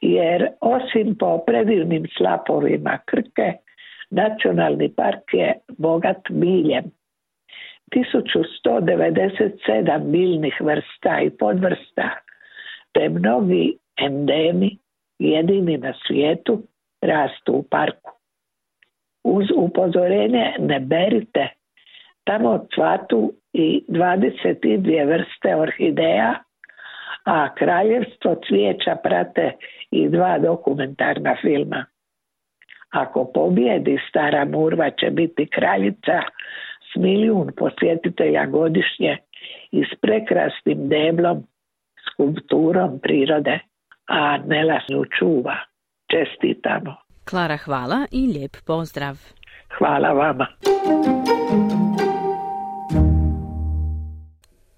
Jer 0.00 0.48
osim 0.60 1.16
po 1.18 1.38
predivnim 1.46 2.04
slapovima 2.18 2.98
Krke, 3.04 3.52
nacionalni 4.10 4.92
park 4.96 5.22
je 5.32 5.54
bogat 5.78 6.30
biljem. 6.30 6.84
1197 7.94 10.10
biljnih 10.10 10.60
vrsta 10.60 11.20
i 11.20 11.30
podvrsta, 11.30 12.10
te 12.92 13.08
mnogi 13.08 13.78
endemi 13.96 14.78
jedini 15.18 15.76
na 15.78 15.92
svijetu 16.06 16.62
rastu 17.02 17.52
u 17.52 17.62
parku. 17.70 18.10
Uz 19.24 19.46
upozorenje 19.56 20.54
ne 20.58 20.80
berite, 20.80 21.48
tamo 22.24 22.66
cvatu 22.74 23.32
i 23.52 23.84
22 23.88 25.06
vrste 25.06 25.56
orhideja, 25.56 26.34
a 27.24 27.54
kraljevstvo 27.54 28.36
cvijeća 28.48 28.96
prate 29.02 29.52
i 29.90 30.08
dva 30.08 30.38
dokumentarna 30.38 31.36
filma. 31.40 31.84
Ako 32.90 33.24
pobjedi 33.34 33.98
stara 34.08 34.44
murva 34.44 34.90
će 34.90 35.10
biti 35.10 35.46
kraljica 35.46 36.22
s 36.92 36.96
milijun 36.96 37.52
posjetitelja 37.56 38.46
godišnje 38.46 39.18
i 39.70 39.84
s 39.84 40.00
prekrasnim 40.00 40.88
deblom, 40.88 41.46
skulpturom 42.12 43.00
prirode, 43.02 43.58
a 44.06 44.38
Nela 44.46 44.80
čuva. 45.18 45.56
Čestitamo. 46.10 46.96
Klara, 47.24 47.56
hvala 47.56 48.06
i 48.10 48.26
lijep 48.26 48.56
pozdrav. 48.66 49.18
Hvala 49.78 50.08
vama. 50.12 50.46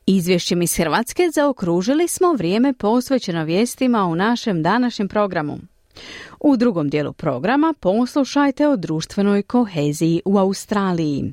Izvješćem 0.07 0.63
iz 0.63 0.77
Hrvatske 0.77 1.23
zaokružili 1.35 2.09
smo 2.09 2.33
vrijeme 2.33 2.73
posvećeno 2.73 3.45
vijestima 3.45 4.07
u 4.07 4.15
našem 4.15 4.63
današnjem 4.63 5.09
programu. 5.09 5.59
U 6.41 6.57
drugom 6.57 6.89
dijelu 6.89 7.13
programa 7.13 7.75
poslušajte 7.81 8.69
o 8.69 8.77
društvenoj 8.77 9.43
koheziji 9.43 10.23
u 10.25 10.39
Australiji. 10.39 11.33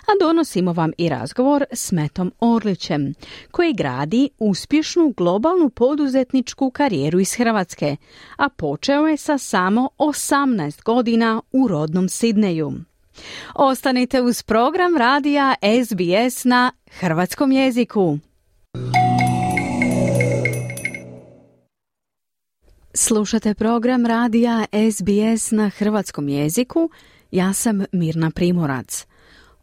A 0.00 0.12
donosimo 0.20 0.72
vam 0.72 0.92
i 0.98 1.08
razgovor 1.08 1.64
s 1.72 1.92
Metom 1.92 2.32
Orlićem, 2.40 3.14
koji 3.50 3.74
gradi 3.74 4.28
uspješnu 4.38 5.14
globalnu 5.16 5.70
poduzetničku 5.70 6.70
karijeru 6.70 7.20
iz 7.20 7.34
Hrvatske, 7.34 7.96
a 8.36 8.48
počeo 8.48 9.06
je 9.06 9.16
sa 9.16 9.38
samo 9.38 9.88
18 9.98 10.82
godina 10.82 11.42
u 11.52 11.68
rodnom 11.68 12.08
Sidneju. 12.08 12.72
Ostanite 13.54 14.22
uz 14.22 14.42
program 14.42 14.96
radija 14.96 15.54
SBS 15.84 16.44
na 16.44 16.72
hrvatskom 16.90 17.52
jeziku. 17.52 18.18
Slušate 22.94 23.54
program 23.54 24.06
radija 24.06 24.64
SBS 24.92 25.50
na 25.50 25.68
hrvatskom 25.68 26.28
jeziku. 26.28 26.90
Ja 27.30 27.52
sam 27.52 27.84
Mirna 27.92 28.30
Primorac. 28.30 29.06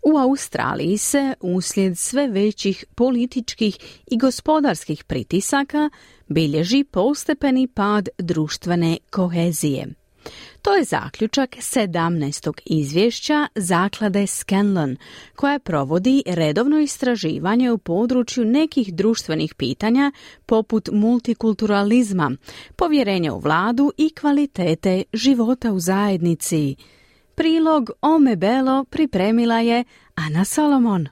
U 0.05 0.17
Australiji 0.17 0.97
se 0.97 1.33
uslijed 1.41 1.97
sve 1.97 2.27
većih 2.27 2.85
političkih 2.95 3.77
i 4.11 4.17
gospodarskih 4.17 5.03
pritisaka 5.03 5.89
bilježi 6.27 6.83
postepeni 6.83 7.67
pad 7.67 8.09
društvene 8.17 8.97
kohezije. 9.09 9.87
To 10.61 10.73
je 10.73 10.83
zaključak 10.83 11.49
17. 11.55 12.51
izvješća 12.65 13.47
zaklade 13.55 14.27
Scanlon, 14.27 14.97
koja 15.35 15.59
provodi 15.59 16.23
redovno 16.25 16.79
istraživanje 16.79 17.71
u 17.71 17.77
području 17.77 18.45
nekih 18.45 18.93
društvenih 18.93 19.55
pitanja 19.55 20.11
poput 20.45 20.89
multikulturalizma, 20.91 22.31
povjerenja 22.75 23.33
u 23.33 23.39
vladu 23.39 23.91
i 23.97 24.09
kvalitete 24.09 25.03
života 25.13 25.71
u 25.71 25.79
zajednici. 25.79 26.75
Prilog 27.35 27.89
Ome 28.01 28.35
Belo 28.35 28.83
pripremila 28.83 29.59
je 29.59 29.83
Ana 30.15 30.45
Salomon. 30.45 31.07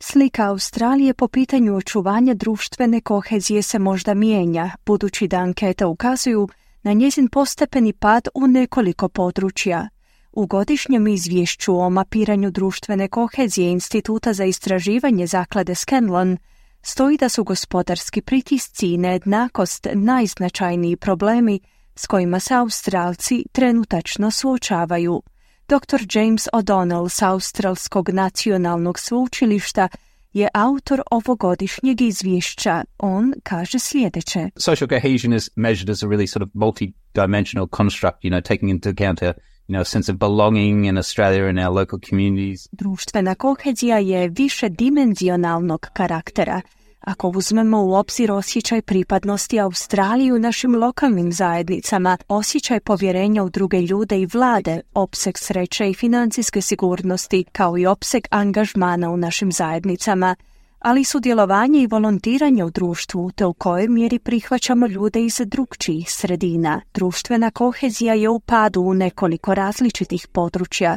Slika 0.00 0.48
Australije 0.48 1.14
po 1.14 1.28
pitanju 1.28 1.76
očuvanja 1.76 2.34
društvene 2.34 3.00
kohezije 3.00 3.62
se 3.62 3.78
možda 3.78 4.14
mijenja, 4.14 4.70
budući 4.86 5.28
da 5.28 5.36
ankete 5.36 5.84
ukazuju 5.84 6.48
na 6.82 6.92
njezin 6.92 7.28
postepeni 7.28 7.92
pad 7.92 8.28
u 8.34 8.46
nekoliko 8.46 9.08
područja. 9.08 9.88
U 10.32 10.46
godišnjem 10.46 11.08
izvješću 11.08 11.80
o 11.80 11.90
mapiranju 11.90 12.50
društvene 12.50 13.08
kohezije 13.08 13.70
Instituta 13.70 14.32
za 14.32 14.44
istraživanje 14.44 15.26
zaklade 15.26 15.74
Scanlon 15.74 16.36
stoji 16.82 17.16
da 17.16 17.28
su 17.28 17.44
gospodarski 17.44 18.22
pritisci 18.22 18.86
i 18.86 18.98
nejednakost 18.98 19.86
najznačajniji 19.94 20.96
problemi 20.96 21.60
s 21.94 22.06
kojima 22.06 22.40
se 22.40 22.54
Australci 22.54 23.44
trenutačno 23.52 24.30
suočavaju. 24.30 25.22
Dr. 25.68 26.00
James 26.08 26.48
O'Donnell 26.52 27.08
s 27.08 27.22
Australskog 27.22 28.08
nacionalnog 28.08 28.98
sveučilišta 28.98 29.88
je 30.32 30.48
autor 30.54 31.02
ovogodišnjeg 31.10 32.00
izvješća. 32.00 32.84
On 32.98 33.32
kaže 33.42 33.78
sljedeće. 33.78 34.50
Social 34.56 34.88
cohesion 34.88 35.32
is 35.32 35.50
measured 35.56 35.90
as 35.90 36.02
a 36.02 36.06
really 36.06 36.26
sort 36.26 36.42
of 36.42 36.48
multi-dimensional 36.54 37.68
construct, 37.76 38.24
you 38.24 38.30
know, 38.30 38.40
taking 38.40 38.70
into 38.70 38.90
account 38.90 39.22
a 39.22 39.32
you 39.68 39.74
know, 39.74 39.84
sense 39.84 40.12
of 40.12 40.18
belonging 40.18 40.86
in 40.86 40.96
Australia 40.96 41.48
and 41.48 41.58
our 41.58 41.78
local 41.80 41.98
communities. 42.08 42.68
Društvena 42.72 43.34
kohezija 43.34 43.98
je 43.98 44.28
više 44.28 44.68
dimenzionalnog 44.68 45.86
karaktera 45.92 46.60
ako 47.00 47.28
uzmemo 47.28 47.82
u 47.84 47.94
obzir 47.94 48.32
osjećaj 48.32 48.82
pripadnosti 48.82 49.60
Australiji 49.60 50.32
u 50.32 50.38
našim 50.38 50.74
lokalnim 50.74 51.32
zajednicama, 51.32 52.18
osjećaj 52.28 52.80
povjerenja 52.80 53.42
u 53.42 53.50
druge 53.50 53.80
ljude 53.80 54.20
i 54.20 54.26
vlade, 54.26 54.80
opseg 54.94 55.38
sreće 55.38 55.90
i 55.90 55.94
financijske 55.94 56.60
sigurnosti, 56.60 57.44
kao 57.52 57.78
i 57.78 57.86
opseg 57.86 58.22
angažmana 58.30 59.10
u 59.10 59.16
našim 59.16 59.52
zajednicama, 59.52 60.36
ali 60.78 61.04
sudjelovanje 61.04 61.82
i 61.82 61.86
volontiranje 61.86 62.64
u 62.64 62.70
društvu, 62.70 63.30
te 63.30 63.46
u 63.46 63.52
kojoj 63.52 63.88
mjeri 63.88 64.18
prihvaćamo 64.18 64.86
ljude 64.86 65.24
iz 65.24 65.40
drugčijih 65.46 66.12
sredina. 66.12 66.80
Društvena 66.94 67.50
kohezija 67.50 68.14
je 68.14 68.28
u 68.28 68.40
padu 68.40 68.80
u 68.80 68.94
nekoliko 68.94 69.54
različitih 69.54 70.26
područja. 70.32 70.96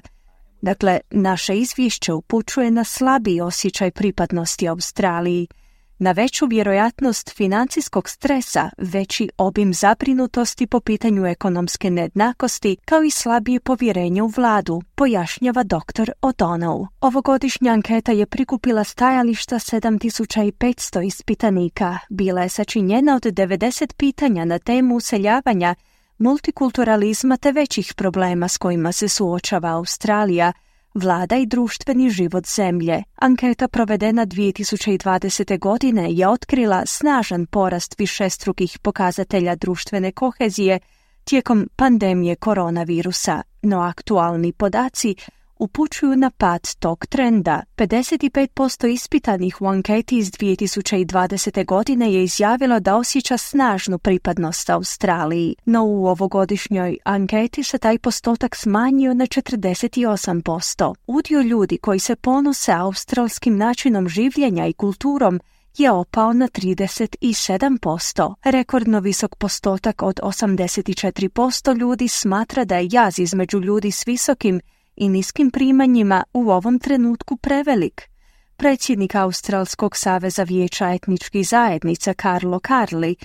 Dakle, 0.62 1.00
naše 1.12 1.58
izvješće 1.58 2.14
upućuje 2.14 2.72
na 2.72 2.84
slabiji 2.84 3.42
osjećaj 3.42 3.92
pripadnosti 3.92 4.68
Australiji– 4.68 5.48
na 6.02 6.12
veću 6.12 6.46
vjerojatnost 6.46 7.36
financijskog 7.36 8.10
stresa, 8.10 8.70
veći 8.78 9.30
obim 9.38 9.74
zabrinutosti 9.74 10.68
po 10.68 10.80
pitanju 10.80 11.26
ekonomske 11.26 11.90
nejednakosti, 11.90 12.78
kao 12.86 13.04
i 13.04 13.12
slabije 13.12 13.60
povjerenje 13.60 14.22
u 14.22 14.28
vladu, 14.28 14.82
pojašnjava 14.96 15.64
dr. 15.64 16.12
O'Donnell. 16.22 16.88
Ovogodišnja 17.02 17.72
anketa 17.72 18.12
je 18.12 18.26
prikupila 18.26 18.84
stajališta 18.84 19.56
7500 19.56 21.06
ispitanika. 21.06 21.98
Bila 22.10 22.42
je 22.42 22.50
sačinjena 22.50 23.16
od 23.16 23.24
90 23.24 23.94
pitanja 23.98 24.46
na 24.46 24.60
temu 24.60 24.96
useljavanja, 24.96 25.76
multikulturalizma 26.18 27.38
te 27.38 27.52
većih 27.52 27.94
problema 27.94 28.48
s 28.48 28.58
kojima 28.58 28.92
se 28.92 29.08
suočava 29.08 29.70
Australija– 29.70 30.54
Vlada 30.94 31.36
i 31.36 31.46
društveni 31.46 32.10
život 32.10 32.48
zemlje. 32.48 33.04
Anketa 33.16 33.68
provedena 33.68 34.26
2020. 34.26 35.60
godine 35.60 36.12
je 36.12 36.28
otkrila 36.28 36.86
snažan 36.86 37.46
porast 37.46 38.00
višestrukih 38.00 38.80
pokazatelja 38.80 39.56
društvene 39.56 40.12
kohezije 40.12 40.80
tijekom 41.24 41.70
pandemije 41.76 42.36
koronavirusa, 42.36 43.42
no 43.62 43.80
aktualni 43.80 44.54
podaci 44.54 45.16
upućuju 45.62 46.16
na 46.16 46.30
pad 46.30 46.76
tog 46.76 47.06
trenda. 47.06 47.62
55% 47.76 48.88
ispitanih 48.88 49.62
u 49.62 49.68
anketi 49.68 50.18
iz 50.18 50.32
2020. 50.32 51.66
godine 51.66 52.14
je 52.14 52.24
izjavilo 52.24 52.80
da 52.80 52.96
osjeća 52.96 53.38
snažnu 53.38 53.98
pripadnost 53.98 54.70
Australiji, 54.70 55.56
no 55.66 55.86
u 55.86 56.08
ovogodišnjoj 56.08 56.98
anketi 57.06 57.64
se 57.64 57.78
taj 57.78 57.98
postotak 57.98 58.56
smanjio 58.56 59.14
na 59.14 59.26
48%. 59.26 60.94
Udio 61.08 61.42
ljudi 61.42 61.78
koji 61.78 62.00
se 62.00 62.16
ponose 62.16 62.72
australskim 62.72 63.58
načinom 63.58 64.10
življenja 64.10 64.68
i 64.68 64.74
kulturom 64.74 65.40
je 65.78 65.92
opao 65.92 66.34
na 66.34 66.48
37%. 66.48 68.34
Rekordno 68.44 69.00
visok 69.00 69.36
postotak 69.36 70.02
od 70.02 70.20
84% 70.24 71.78
ljudi 71.78 72.08
smatra 72.08 72.66
da 72.66 72.78
je 72.78 72.90
jaz 72.92 73.20
između 73.20 73.60
ljudi 73.60 73.92
s 73.92 74.08
visokim 74.08 74.62
i 75.02 75.10
niskim 75.10 75.52
primanjima 75.52 76.24
u 76.34 76.52
ovom 76.52 76.80
trenutku 76.80 77.38
prevelik. 77.38 78.10
Predsjednik 78.58 79.16
Australskog 79.16 79.96
saveza 79.96 80.44
vijeća 80.44 80.90
etničkih 80.90 81.48
zajednica 81.48 82.14
Carlo 82.14 82.60
Carli 82.68 83.16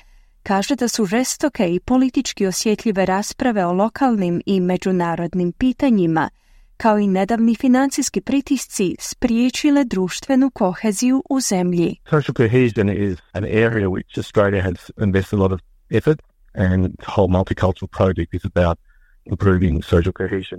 kaže 0.42 0.76
da 0.76 0.88
su 0.88 1.04
žestoke 1.04 1.74
i 1.74 1.80
politički 1.80 2.46
osjetljive 2.46 3.06
rasprave 3.06 3.66
o 3.66 3.72
lokalnim 3.72 4.42
i 4.46 4.60
međunarodnim 4.60 5.52
pitanjima, 5.52 6.30
kao 6.76 6.98
i 6.98 7.06
nedavni 7.06 7.54
financijski 7.54 8.20
pritisci 8.20 8.96
spriječile 9.00 9.84
društvenu 9.84 10.50
koheziju 10.50 11.22
u 11.30 11.40
zemlji. 11.40 11.96
Social 12.10 12.34
cohesion 12.34 12.90
is 12.90 13.18
an 13.32 13.44
area 13.44 13.88
which 13.88 14.18
Australia 14.18 14.62
has 14.62 14.90
invested 15.02 15.38
a 15.38 15.42
lot 15.42 15.52
of 15.52 15.60
effort 15.90 16.22
and 16.54 16.96
the 16.98 17.12
whole 17.16 17.28
multicultural 17.28 17.88
project 17.96 18.34
is 18.34 18.44
about. 18.44 18.78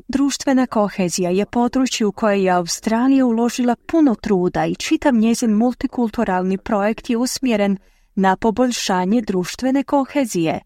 Društvena 0.08 0.68
kohezija 0.68 1.30
je 1.30 1.46
područje 1.46 2.06
u 2.08 2.12
koje 2.12 2.44
je 2.44 2.52
Australija 2.52 3.26
uložila 3.26 3.76
puno 3.76 4.16
truda 4.16 4.66
i 4.66 4.76
čitav 4.76 5.14
njezin 5.14 5.52
multikulturalni 5.52 6.58
projekt 6.58 7.10
je 7.10 7.18
usmjeren 7.18 7.78
na 8.16 8.36
poboljšanje 8.36 9.22
društvene 9.22 9.84
kohezije. 9.84 10.60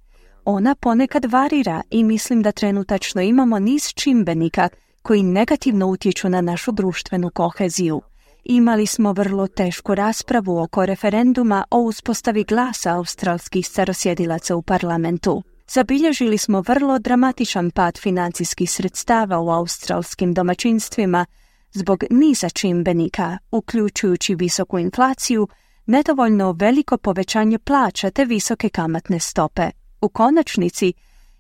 Ona 0.46 0.76
ponekad 0.76 1.26
varira 1.26 1.82
i 1.90 2.04
mislim 2.04 2.42
da 2.42 2.52
trenutačno 2.52 3.22
imamo 3.22 3.60
niz 3.60 3.94
čimbenika 3.94 4.70
koji 5.02 5.24
negativno 5.24 5.88
utječu 5.88 6.30
na 6.30 6.42
našu 6.42 6.72
društvenu 6.72 7.30
koheziju. 7.30 8.02
Imali 8.44 8.86
smo 8.86 9.14
vrlo 9.14 9.48
tešku 9.48 9.96
raspravu 9.96 10.58
oko 10.58 10.86
referenduma 10.86 11.64
o 11.72 11.80
uspostavi 11.80 12.44
glasa 12.44 12.96
australskih 12.96 13.68
starosjedilaca 13.68 14.56
u 14.56 14.62
parlamentu. 14.62 15.44
Zabilježili 15.74 16.38
smo 16.38 16.62
vrlo 16.62 17.00
dramatičan 17.00 17.72
pad 17.72 17.98
financijskih 17.98 18.72
sredstava 18.72 19.40
u 19.40 19.50
australskim 19.50 20.34
domaćinstvima 20.34 21.26
zbog 21.72 22.04
niza 22.10 22.50
čimbenika, 22.50 23.38
uključujući 23.52 24.36
visoku 24.36 24.80
inflaciju, 24.80 25.48
nedovoljno 25.86 26.52
veliko 26.52 26.98
povećanje 26.98 27.60
plaća 27.60 28.12
te 28.12 28.26
visoke 28.26 28.70
kamatne 28.70 29.20
stope. 29.20 29.70
U 30.02 30.10
konačnici, 30.10 30.94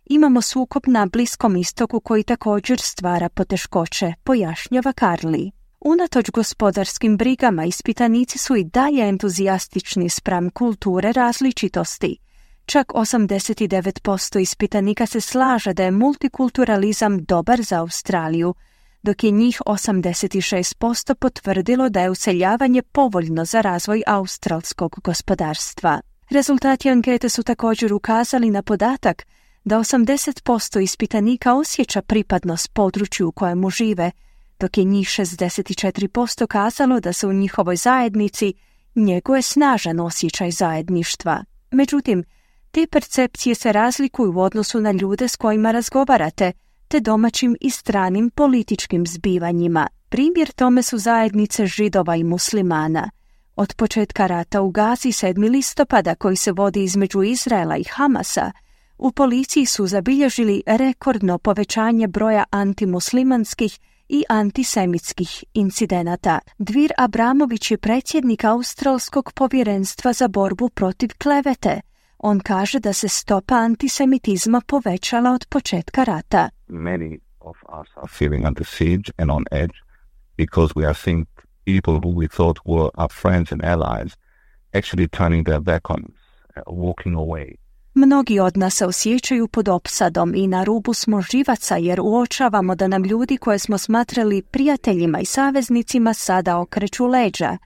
imamo 0.06 0.42
sukob 0.42 0.84
na 0.88 1.06
Bliskom 1.06 1.56
istoku 1.56 2.00
koji 2.00 2.24
također 2.24 2.80
stvara 2.80 3.30
poteškoće, 3.30 4.14
pojašnjava 4.24 4.94
Karli. 4.94 5.52
Unatoč 5.80 6.30
gospodarskim 6.30 7.18
brigama, 7.18 7.66
ispitanici 7.66 8.38
su 8.38 8.56
i 8.56 8.64
dalje 8.64 9.08
entuzijastični 9.10 10.10
spram 10.10 10.50
kulture 10.50 11.12
različitosti. 11.12 12.31
Čak 12.66 12.88
89% 12.88 14.40
ispitanika 14.40 15.06
se 15.06 15.22
slaže 15.22 15.74
da 15.74 15.84
je 15.84 15.92
multikulturalizam 15.92 17.24
dobar 17.24 17.62
za 17.62 17.80
Australiju, 17.80 18.54
dok 19.04 19.24
je 19.24 19.32
njih 19.32 19.62
86% 19.66 21.14
potvrdilo 21.14 21.90
da 21.90 22.02
je 22.02 22.10
useljavanje 22.10 22.82
povoljno 22.82 23.46
za 23.46 23.62
razvoj 23.62 24.04
australskog 24.08 24.96
gospodarstva. 25.04 26.02
Rezultati 26.30 26.90
ankete 26.90 27.30
su 27.30 27.44
također 27.44 27.94
ukazali 27.94 28.52
na 28.52 28.62
podatak 28.62 29.26
da 29.64 29.78
80% 29.78 30.82
ispitanika 30.82 31.54
osjeća 31.54 32.02
pripadnost 32.02 32.74
području 32.74 33.28
u 33.28 33.32
kojemu 33.32 33.70
žive, 33.70 34.12
dok 34.60 34.78
je 34.78 34.84
njih 34.84 35.08
64% 35.08 36.48
kazalo 36.48 37.00
da 37.00 37.14
se 37.14 37.28
u 37.28 37.34
njihovoj 37.34 37.76
zajednici 37.76 38.54
njeguje 38.96 39.42
snažan 39.42 40.00
osjećaj 40.00 40.52
zajedništva. 40.52 41.44
Međutim, 41.72 42.24
te 42.72 42.88
percepcije 42.88 43.56
se 43.56 43.72
razlikuju 43.72 44.34
u 44.36 44.40
odnosu 44.40 44.82
na 44.82 44.92
ljude 44.92 45.28
s 45.28 45.36
kojima 45.36 45.72
razgovarate, 45.72 46.52
te 46.88 47.00
domaćim 47.00 47.56
i 47.62 47.70
stranim 47.70 48.30
političkim 48.30 49.08
zbivanjima. 49.08 49.88
Primjer 50.10 50.52
tome 50.52 50.84
su 50.84 50.98
zajednice 50.98 51.66
židova 51.66 52.16
i 52.16 52.24
muslimana. 52.24 53.10
Od 53.56 53.74
početka 53.76 54.28
rata 54.28 54.62
u 54.62 54.70
Gazi 54.70 55.10
7. 55.10 55.52
listopada 55.52 56.16
koji 56.16 56.36
se 56.36 56.52
vodi 56.52 56.84
između 56.84 57.24
Izraela 57.24 57.78
i 57.78 57.84
Hamasa, 57.84 58.52
u 58.98 59.12
policiji 59.12 59.66
su 59.66 59.88
zabilježili 59.88 60.64
rekordno 60.66 61.38
povećanje 61.38 62.08
broja 62.08 62.44
antimuslimanskih 62.50 63.80
i 64.10 64.24
antisemitskih 64.30 65.44
incidenata. 65.54 66.40
Dvir 66.58 66.92
Abramović 66.98 67.72
je 67.72 67.78
predsjednik 67.78 68.44
Australskog 68.44 69.32
povjerenstva 69.36 70.14
za 70.14 70.28
borbu 70.28 70.70
protiv 70.70 71.10
klevete. 71.18 71.82
On 72.24 72.40
kaže 72.40 72.80
da 72.80 72.94
se 72.94 73.08
stopa 73.08 73.56
antisemitizma 73.56 74.62
povećala 74.68 75.32
od 75.32 75.46
početka 75.50 76.04
rata. 76.04 76.50
Many 76.68 77.20
of 77.40 77.58
us 77.82 77.88
are 77.96 78.08
feeling 78.08 78.48
under 78.48 78.66
siege 78.66 79.12
and 79.18 79.32
on 79.32 79.44
edge 79.52 79.74
because 80.38 80.74
we 80.76 80.86
are 80.86 80.94
seeing 80.94 81.26
people 81.66 81.94
who 81.94 82.12
we 82.22 82.28
thought 82.28 82.60
were 82.66 82.90
our 82.98 83.12
friends 83.22 83.52
and 83.52 83.62
allies 83.64 84.12
actually 84.74 85.08
turning 85.08 85.46
their 85.46 85.60
back 85.60 85.90
on 85.90 86.04
us, 86.04 86.22
uh, 86.56 86.62
walking 86.68 87.16
away. 87.16 87.56
Mnogi 87.94 88.40
od 88.40 88.58
nas 88.58 88.74
se 88.76 88.86
osjećaju 88.86 89.48
pod 89.48 89.70
opsadom 89.70 90.36
i 90.36 90.48
na 90.48 90.64
rubu 90.64 90.94
smo 90.94 91.22
živaca 91.22 91.78
jer 91.78 92.00
uočavamo 92.02 92.76
da 92.76 92.88
nam 92.88 93.04
ljudi 93.04 93.38
koje 93.38 93.60
smo 93.60 93.78
smatrali 93.78 94.42
prijateljima 94.42 95.20
i 95.20 95.26
saveznicima 95.26 96.14
sada 96.14 96.60
okreću 96.60 97.06
leđa. 97.06 97.58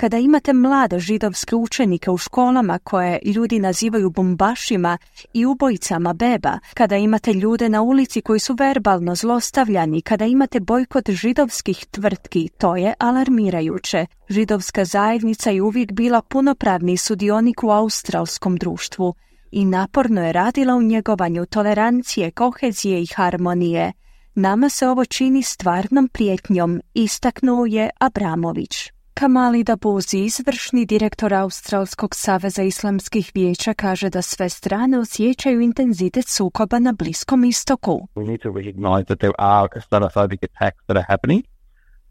Kada 0.00 0.18
imate 0.18 0.52
mlade 0.52 0.98
židovske 0.98 1.56
učenike 1.56 2.10
u 2.10 2.18
školama 2.18 2.78
koje 2.78 3.18
ljudi 3.24 3.58
nazivaju 3.58 4.10
bombašima 4.10 4.98
i 5.32 5.46
ubojicama 5.46 6.12
beba, 6.12 6.58
kada 6.74 6.96
imate 6.96 7.32
ljude 7.32 7.68
na 7.68 7.82
ulici 7.82 8.20
koji 8.20 8.40
su 8.40 8.54
verbalno 8.58 9.14
zlostavljani, 9.14 10.02
kada 10.02 10.24
imate 10.26 10.60
bojkot 10.60 11.10
židovskih 11.10 11.86
tvrtki, 11.90 12.48
to 12.58 12.76
je 12.76 12.94
alarmirajuće. 12.98 14.06
Židovska 14.28 14.84
zajednica 14.84 15.50
je 15.50 15.62
uvijek 15.62 15.92
bila 15.92 16.22
punopravni 16.22 16.96
sudionik 16.96 17.62
u 17.62 17.70
australskom 17.70 18.56
društvu 18.56 19.14
i 19.50 19.64
naporno 19.64 20.26
je 20.26 20.32
radila 20.32 20.74
u 20.74 20.82
njegovanju 20.82 21.46
tolerancije, 21.46 22.30
kohezije 22.30 23.02
i 23.02 23.06
harmonije. 23.16 23.92
Nama 24.34 24.68
se 24.68 24.88
ovo 24.88 25.04
čini 25.04 25.42
stvarnom 25.42 26.08
prijetnjom, 26.08 26.80
istaknuo 26.94 27.66
je 27.66 27.90
Abramović. 28.00 28.97
Kamali 29.18 29.64
Dabuzi, 29.64 30.18
izvršni 30.18 30.86
direktor 30.86 31.34
Australskog 31.34 32.14
saveza 32.14 32.62
islamskih 32.62 33.30
vijeća, 33.34 33.74
kaže 33.74 34.10
da 34.10 34.22
sve 34.22 34.48
strane 34.48 34.98
osjećaju 34.98 35.60
intenzitet 35.60 36.28
sukoba 36.28 36.78
na 36.78 36.92
Bliskom 36.92 37.44
istoku. 37.44 38.08
We 38.14 38.26
need 38.26 38.40
to 38.40 38.48
recognize 38.48 39.04
that 39.04 39.18
there 39.18 39.32
are 39.38 39.68
Islamophobic 39.76 40.38
attacks 40.42 40.86
that 40.86 40.96
are 40.96 41.04
happening 41.08 41.42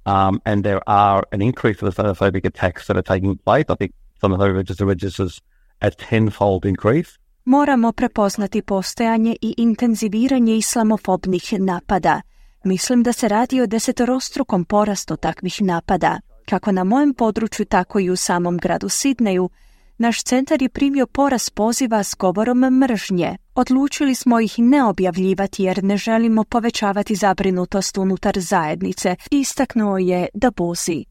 um, 0.06 0.42
and 0.46 0.64
there 0.64 0.80
are 0.86 1.22
an 1.32 1.42
increase 1.42 1.86
of 1.86 1.94
Islamophobic 1.94 2.46
attacks 2.46 2.88
that 2.88 2.98
are 2.98 3.16
taking 3.16 3.38
place. 3.38 3.66
I 3.70 3.76
think 3.76 3.92
some 4.22 4.36
of 4.36 4.40
the 4.40 4.86
registers 4.86 5.42
a 5.82 5.90
tenfold 6.10 6.66
increase. 6.66 7.12
Moramo 7.46 7.92
prepoznati 7.92 8.62
postojanje 8.62 9.36
i 9.42 9.54
intenziviranje 9.58 10.58
islamofobnih 10.58 11.54
napada. 11.60 12.22
Mislim 12.64 13.04
da 13.04 13.14
se 13.14 13.28
radi 13.28 13.62
o 13.62 13.68
desetorostrukom 13.68 14.66
porastu 14.66 15.18
takvih 15.18 15.62
napada. 15.62 16.20
Kako 16.50 16.72
na 16.72 16.84
mojem 16.84 17.14
području, 17.14 17.66
tako 17.66 18.00
i 18.00 18.10
u 18.10 18.16
samom 18.16 18.58
gradu 18.58 18.90
Sidneju, 18.90 19.50
naš 19.98 20.24
centar 20.24 20.62
je 20.62 20.70
primio 20.70 21.08
porast 21.08 21.54
poziva 21.56 22.04
s 22.04 22.16
govorom 22.20 22.60
mržnje. 22.60 23.38
Odlučili 23.56 24.16
smo 24.16 24.40
ih 24.40 24.60
ne 24.60 24.84
objavljivati 24.84 25.64
jer 25.64 25.84
ne 25.84 25.98
želimo 25.98 26.44
povećavati 26.44 27.16
zabrinutost 27.16 27.98
unutar 27.98 28.40
zajednice, 28.40 29.16
istaknuo 29.32 29.98
je 29.98 30.28
da 30.34 30.52
buzi. 30.52 31.06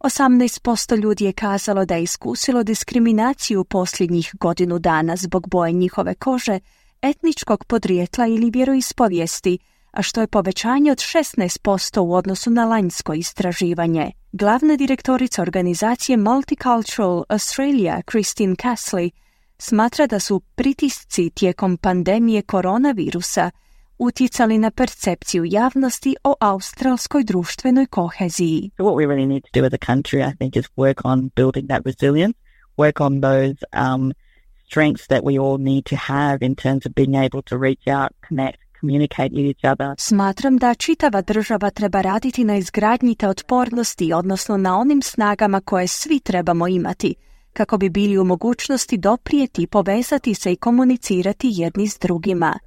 18% 0.00 1.02
ljudi 1.02 1.24
je 1.24 1.32
kazalo 1.32 1.84
da 1.84 1.94
je 1.94 2.02
iskusilo 2.02 2.62
diskriminaciju 2.62 3.64
posljednjih 3.64 4.34
godinu 4.40 4.78
dana 4.78 5.16
zbog 5.16 5.48
boje 5.48 5.72
njihove 5.72 6.14
kože, 6.14 6.58
etničkog 7.02 7.64
podrijetla 7.64 8.26
ili 8.26 8.50
vjeroispovijesti, 8.50 9.58
a 9.90 10.02
što 10.02 10.20
je 10.20 10.26
povećanje 10.26 10.92
od 10.92 10.98
16% 10.98 12.00
u 12.00 12.14
odnosu 12.14 12.50
na 12.50 12.64
lanjsko 12.64 13.14
istraživanje. 13.14 14.12
Glavna 14.32 14.76
direktorica 14.76 15.42
organizacije 15.42 16.16
Multicultural 16.16 17.24
Australia, 17.28 18.02
Christine 18.10 18.54
Casley, 18.54 19.10
smatra 19.58 20.06
da 20.06 20.20
su 20.20 20.40
pritisci 20.40 21.30
tijekom 21.30 21.76
pandemije 21.76 22.42
koronavirusa 22.42 23.50
utjecali 23.98 24.58
na 24.58 24.70
percepciju 24.70 25.44
javnosti 25.44 26.16
o 26.24 26.34
australskoj 26.40 27.24
društvenoj 27.24 27.86
koheziji. 27.86 28.70
What 28.78 28.94
we 28.94 29.06
really 29.06 29.26
need 29.26 29.42
to 29.42 29.60
do 29.60 29.66
as 29.66 29.72
a 29.72 29.92
country, 29.92 30.30
I 30.30 30.36
think, 30.36 30.56
is 30.56 30.64
work 30.76 31.00
on 31.04 31.30
building 31.36 31.68
that 31.68 31.82
resilience, 31.84 32.38
work 32.78 33.00
on 33.00 33.20
those 33.20 33.56
um, 33.72 34.12
strengths 34.66 35.06
that 35.06 35.22
we 35.24 35.38
all 35.38 35.58
need 35.58 35.84
to 35.84 35.96
have 35.96 36.38
in 36.40 36.54
terms 36.54 36.86
of 36.86 36.92
being 36.94 37.14
able 37.14 37.42
to 37.42 37.58
reach 37.58 37.88
out, 37.88 38.10
connect, 38.28 38.58
communicate 38.80 39.30
with 39.30 39.54
each 39.54 39.72
other. 39.72 39.94
Smatram 39.98 40.56
da 40.58 40.74
čitava 40.74 41.22
država 41.22 41.70
treba 41.70 42.00
raditi 42.00 42.44
na 42.44 42.56
izgradnji 42.56 43.14
te 43.14 43.28
otpornosti, 43.28 44.12
odnosno 44.12 44.56
na 44.56 44.78
onim 44.78 45.02
snagama 45.02 45.60
koje 45.60 45.86
svi 45.86 46.20
trebamo 46.20 46.68
imati, 46.68 47.14
kako 47.52 47.78
bi 47.78 47.88
bili 47.88 48.18
u 48.18 48.24
mogućnosti 48.24 48.98
doprijeti, 48.98 49.66
povezati 49.66 50.34
se 50.34 50.52
i 50.52 50.56
komunicirati 50.56 51.48
jedni 51.52 51.88
s 51.88 51.98
drugima. 51.98 52.58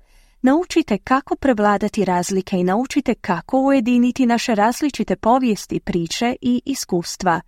Naučite 0.41 0.97
kako 0.97 1.35
prevladati 1.35 2.05
razlike 2.05 2.57
i 2.57 2.63
naučite 2.63 3.15
kako 3.15 3.61
ujediniti 3.61 4.25
naše 4.25 4.55
različite 4.55 5.15
povijesti, 5.15 5.79
priče 5.79 6.35
i 6.41 6.61
iskustva. 6.65 7.41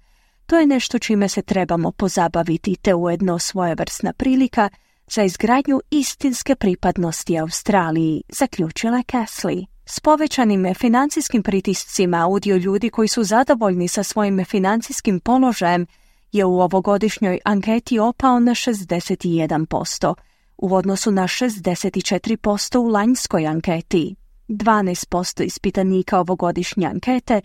To 0.45 0.59
je 0.59 0.67
nešto 0.67 0.99
čime 0.99 1.29
se 1.29 1.41
trebamo 1.41 1.91
pozabaviti 1.91 2.75
te 2.75 2.93
ujedno 2.93 3.39
svojevrsna 3.39 4.13
prilika 4.13 4.69
za 5.07 5.23
izgradnju 5.23 5.81
istinske 5.91 6.55
pripadnosti 6.55 7.39
Australiji, 7.39 8.23
zaključila 8.29 8.97
Castley. 8.97 9.65
S 9.85 9.99
povećanim 9.99 10.73
financijskim 10.73 11.43
pritiscima 11.43 12.27
udio 12.27 12.55
ljudi 12.55 12.89
koji 12.89 13.07
su 13.07 13.23
zadovoljni 13.23 13.87
sa 13.87 14.03
svojim 14.03 14.45
financijskim 14.45 15.19
položajem 15.19 15.85
je 16.31 16.45
u 16.45 16.59
ovogodišnjoj 16.59 17.39
anketi 17.45 17.99
opao 17.99 18.39
na 18.39 18.51
61%, 18.51 20.13
u 20.57 20.75
odnosu 20.75 21.11
na 21.11 21.23
64% 21.23 22.77
u 22.77 22.87
lanjskoj 22.87 23.47
anketi. 23.47 24.15
12% 24.47 25.43
ispitanika 25.43 26.19
ovogodišnje 26.19 26.87
ankete 26.87 27.41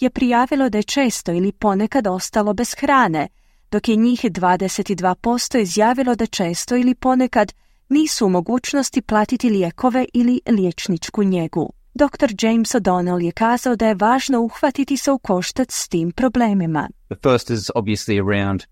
je 0.00 0.10
prijavilo 0.10 0.68
da 0.68 0.78
je 0.78 0.82
često 0.82 1.32
ili 1.32 1.52
ponekad 1.52 2.06
ostalo 2.06 2.52
bez 2.52 2.74
hrane, 2.78 3.28
dok 3.70 3.88
je 3.88 3.96
njih 3.96 4.20
22% 4.24 5.58
izjavilo 5.60 6.14
da 6.14 6.26
često 6.26 6.76
ili 6.76 6.94
ponekad 6.94 7.52
nisu 7.88 8.26
u 8.26 8.28
mogućnosti 8.28 9.02
platiti 9.02 9.50
lijekove 9.50 10.04
ili 10.14 10.40
liječničku 10.46 11.24
njegu. 11.24 11.72
Dr. 11.94 12.46
James 12.46 12.74
O'Donnell 12.74 13.24
je 13.24 13.32
kazao 13.32 13.76
da 13.76 13.88
je 13.88 13.94
važno 13.94 14.40
uhvatiti 14.40 14.96
se 14.96 15.10
u 15.10 15.18
koštac 15.18 15.74
s 15.74 15.88
tim 15.88 16.12
problemima. 16.12 16.88
The 17.08 17.30
first 17.30 17.50
is 17.50 17.70
obviously 17.74 18.20
around 18.20 18.64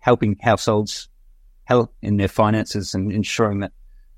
helping 0.00 0.36
households 0.44 1.08
help 1.64 1.90
in 2.00 2.18
their 2.18 2.30
finances 2.30 2.94
and 2.94 3.12
ensuring 3.12 3.60
that 3.60 3.72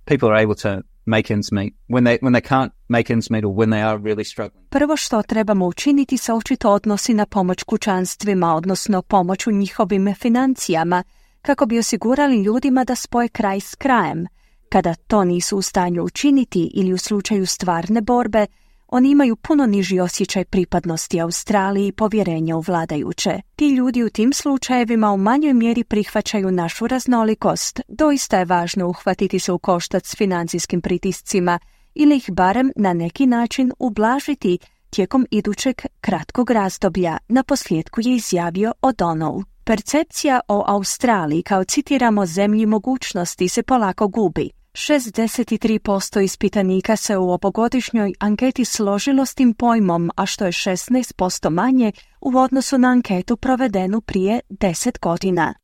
people 0.05 0.29
are 0.29 0.43
able 0.43 0.55
to 0.55 0.96
make 1.07 1.35
ends 1.35 1.53
meet 1.53 1.75
when 1.89 2.05
they 2.05 2.19
when 2.23 2.33
they 2.33 2.49
can't 2.49 2.71
make 2.89 3.13
ends 3.13 3.31
meet 3.31 3.45
or 3.45 3.55
when 3.55 3.71
they 3.71 3.83
are 3.83 3.99
really 3.99 4.25
struggling. 4.25 4.69
Prvo 4.71 4.97
što 4.97 5.23
trebamo 5.23 5.67
učiniti 5.67 6.17
se 6.17 6.33
očito 6.33 6.71
odnosi 6.71 7.15
na 7.15 7.27
pomoć 7.27 7.63
kućanstvima, 7.63 8.55
odnosno 8.55 9.03
pomoć 9.03 9.47
u 9.47 9.51
njihovim 9.51 10.15
financijama, 10.15 11.03
kako 11.43 11.67
bi 11.67 11.79
osigurali 11.79 12.43
ljudima 12.43 12.85
da 12.85 12.95
spoje 12.95 13.29
kraj 13.29 13.61
s 13.61 13.75
krajem. 13.75 14.27
Kada 14.69 14.95
to 14.95 15.25
nisu 15.25 15.57
u 15.57 15.63
stanju 15.63 16.03
učiniti 16.03 16.71
ili 16.75 16.93
u 16.93 16.99
slučaju 16.99 17.47
stvarne 17.47 18.01
borbe, 18.01 18.47
oni 18.89 19.11
imaju 19.11 19.37
puno 19.37 19.67
niži 19.67 20.01
osjećaj 20.01 20.45
pripadnosti 20.45 21.21
Australiji 21.21 21.87
i 21.89 21.93
povjerenja 21.93 22.57
u 22.57 22.61
vladajuće. 22.61 23.41
Ti 23.57 23.69
ljudi 23.69 24.03
u 24.03 24.11
tim 24.11 24.33
slučajevima 24.33 25.13
u 25.13 25.17
manjoj 25.17 25.53
mjeri 25.53 25.85
prihvaćaju 25.85 26.51
našu 26.51 26.87
raznolikost. 26.87 27.81
Doista 27.89 28.39
je 28.39 28.45
važno 28.45 28.89
uhvatiti 28.89 29.39
se 29.39 29.53
u 29.53 29.59
koštac 29.59 30.07
s 30.07 30.17
financijskim 30.17 30.81
pritiscima 30.81 31.59
ili 31.95 32.17
ih 32.17 32.31
barem 32.33 32.73
na 32.77 32.93
neki 32.93 33.27
način 33.27 33.73
ublažiti 33.79 34.59
tijekom 34.91 35.27
idućeg 35.31 35.77
kratkog 36.01 36.51
razdoblja, 36.51 37.19
na 37.29 37.43
posljedku 37.43 38.01
je 38.01 38.15
izjavio 38.15 38.73
O'Donnell. 38.83 39.45
Percepcija 39.65 40.41
o 40.49 40.65
Australiji 40.67 41.43
kao 41.43 41.65
citiramo 41.65 42.27
zemlji 42.27 42.67
mogućnosti 42.67 43.49
se 43.49 43.63
polako 43.63 44.09
gubi. 44.09 44.56
63% 44.77 46.21
ispitanika 46.21 46.97
se 46.97 47.17
u 47.17 47.31
ovogodišnjoj 47.31 48.13
anketi 48.19 48.65
složilo 48.65 49.27
s 49.27 49.35
tim 49.35 49.55
pojmom, 49.55 50.11
a 50.17 50.27
što 50.27 50.45
je 50.45 50.53
16% 50.53 51.51
manje 51.51 51.93
u 52.21 52.39
odnosu 52.39 52.79
na 52.79 52.89
anketu 52.89 53.37
provedenu 53.37 54.01
prije 54.01 54.41
10 54.51 54.99
godina. 55.01 55.55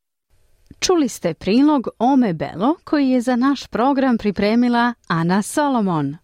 Čuli 0.80 1.08
ste 1.08 1.34
prilog 1.34 1.88
Ome 1.98 2.32
Belo 2.32 2.74
koji 2.84 3.08
je 3.08 3.20
za 3.20 3.36
naš 3.36 3.66
program 3.66 4.18
pripremila 4.18 4.94
Ana 5.08 5.42
Solomon. 5.42 6.16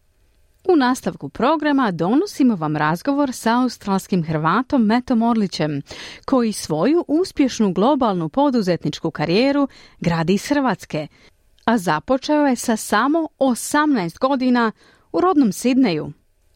U 0.69 0.77
nastavku 0.77 1.29
programa 1.29 1.91
donosimo 1.91 2.57
vam 2.57 2.77
razgovor 2.77 3.33
sa 3.33 3.63
australskim 3.63 4.25
Hrvatom 4.25 4.83
Metom 4.83 5.23
Orlićem, 5.23 5.83
koji 6.25 6.53
svoju 6.53 7.05
uspješnu 7.09 7.73
globalnu 7.73 8.29
poduzetničku 8.29 9.11
karijeru 9.11 9.69
gradi 10.01 10.35
iz 10.35 10.47
Hrvatske, 10.49 11.07
a 11.69 11.79
započeo 11.79 12.47
je 12.47 12.57
sa 12.57 12.77
samo 12.77 13.29
18 13.39 14.19
godina 14.19 14.73
u 15.13 15.21
rodnom 15.21 15.53
Sidneju. 15.53 16.13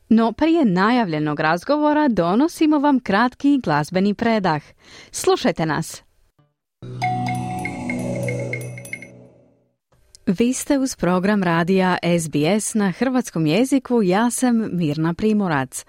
No 0.08 0.32
prije 0.32 0.64
najavljenog 0.64 1.40
razgovora 1.40 2.08
donosimo 2.08 2.78
vam 2.78 3.00
kratki 3.00 3.60
glazbeni 3.64 4.14
predah. 4.14 4.62
Slušajte 5.10 5.66
nas! 5.66 6.02
Vi 10.26 10.52
ste 10.52 10.78
uz 10.78 10.96
program 10.96 11.42
radija 11.42 11.98
SBS 12.20 12.74
na 12.74 12.90
hrvatskom 12.90 13.46
jeziku, 13.46 14.02
ja 14.02 14.30
sam 14.30 14.68
Mirna 14.72 15.14
Primorac. 15.14 15.84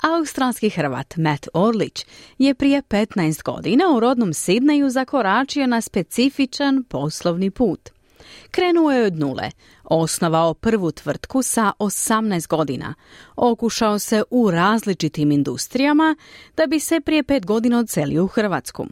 Australski 0.00 0.70
Hrvat 0.70 1.16
Matt 1.16 1.48
Orlić 1.54 2.06
je 2.38 2.54
prije 2.54 2.82
15 2.82 3.42
godina 3.42 3.84
u 3.96 4.00
rodnom 4.00 4.34
Sidneju 4.34 4.90
zakoračio 4.90 5.66
na 5.66 5.80
specifičan 5.80 6.84
poslovni 6.84 7.50
put. 7.50 7.97
Krenuo 8.50 8.90
je 8.90 9.06
od 9.06 9.18
nule, 9.18 9.50
osnovao 9.84 10.54
prvu 10.54 10.92
tvrtku 10.92 11.42
sa 11.42 11.72
18 11.78 12.48
godina, 12.48 12.94
okušao 13.36 13.98
se 13.98 14.22
u 14.30 14.50
različitim 14.50 15.32
industrijama 15.32 16.16
da 16.56 16.66
bi 16.66 16.80
se 16.80 17.00
prije 17.00 17.22
pet 17.22 17.46
godina 17.46 17.78
odselio 17.78 18.24
u 18.24 18.28
Hrvatsku. 18.28 18.86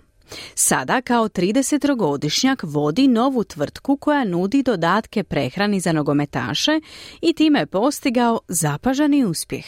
Sada 0.54 1.00
kao 1.00 1.28
30-godišnjak 1.28 2.60
vodi 2.62 3.08
novu 3.08 3.44
tvrtku 3.44 3.96
koja 3.96 4.24
nudi 4.24 4.62
dodatke 4.62 5.24
prehrani 5.24 5.80
za 5.80 5.92
nogometaše 5.92 6.80
i 7.20 7.32
time 7.32 7.58
je 7.58 7.66
postigao 7.66 8.40
zapažani 8.48 9.24
uspjeh. 9.24 9.66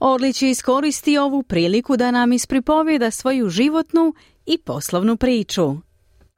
Orlić 0.00 0.42
je 0.42 0.50
iskoristio 0.50 1.24
ovu 1.24 1.42
priliku 1.42 1.96
da 1.96 2.10
nam 2.10 2.32
ispripovijeda 2.32 3.10
svoju 3.10 3.48
životnu 3.48 4.14
i 4.46 4.58
poslovnu 4.58 5.16
priču. 5.16 5.76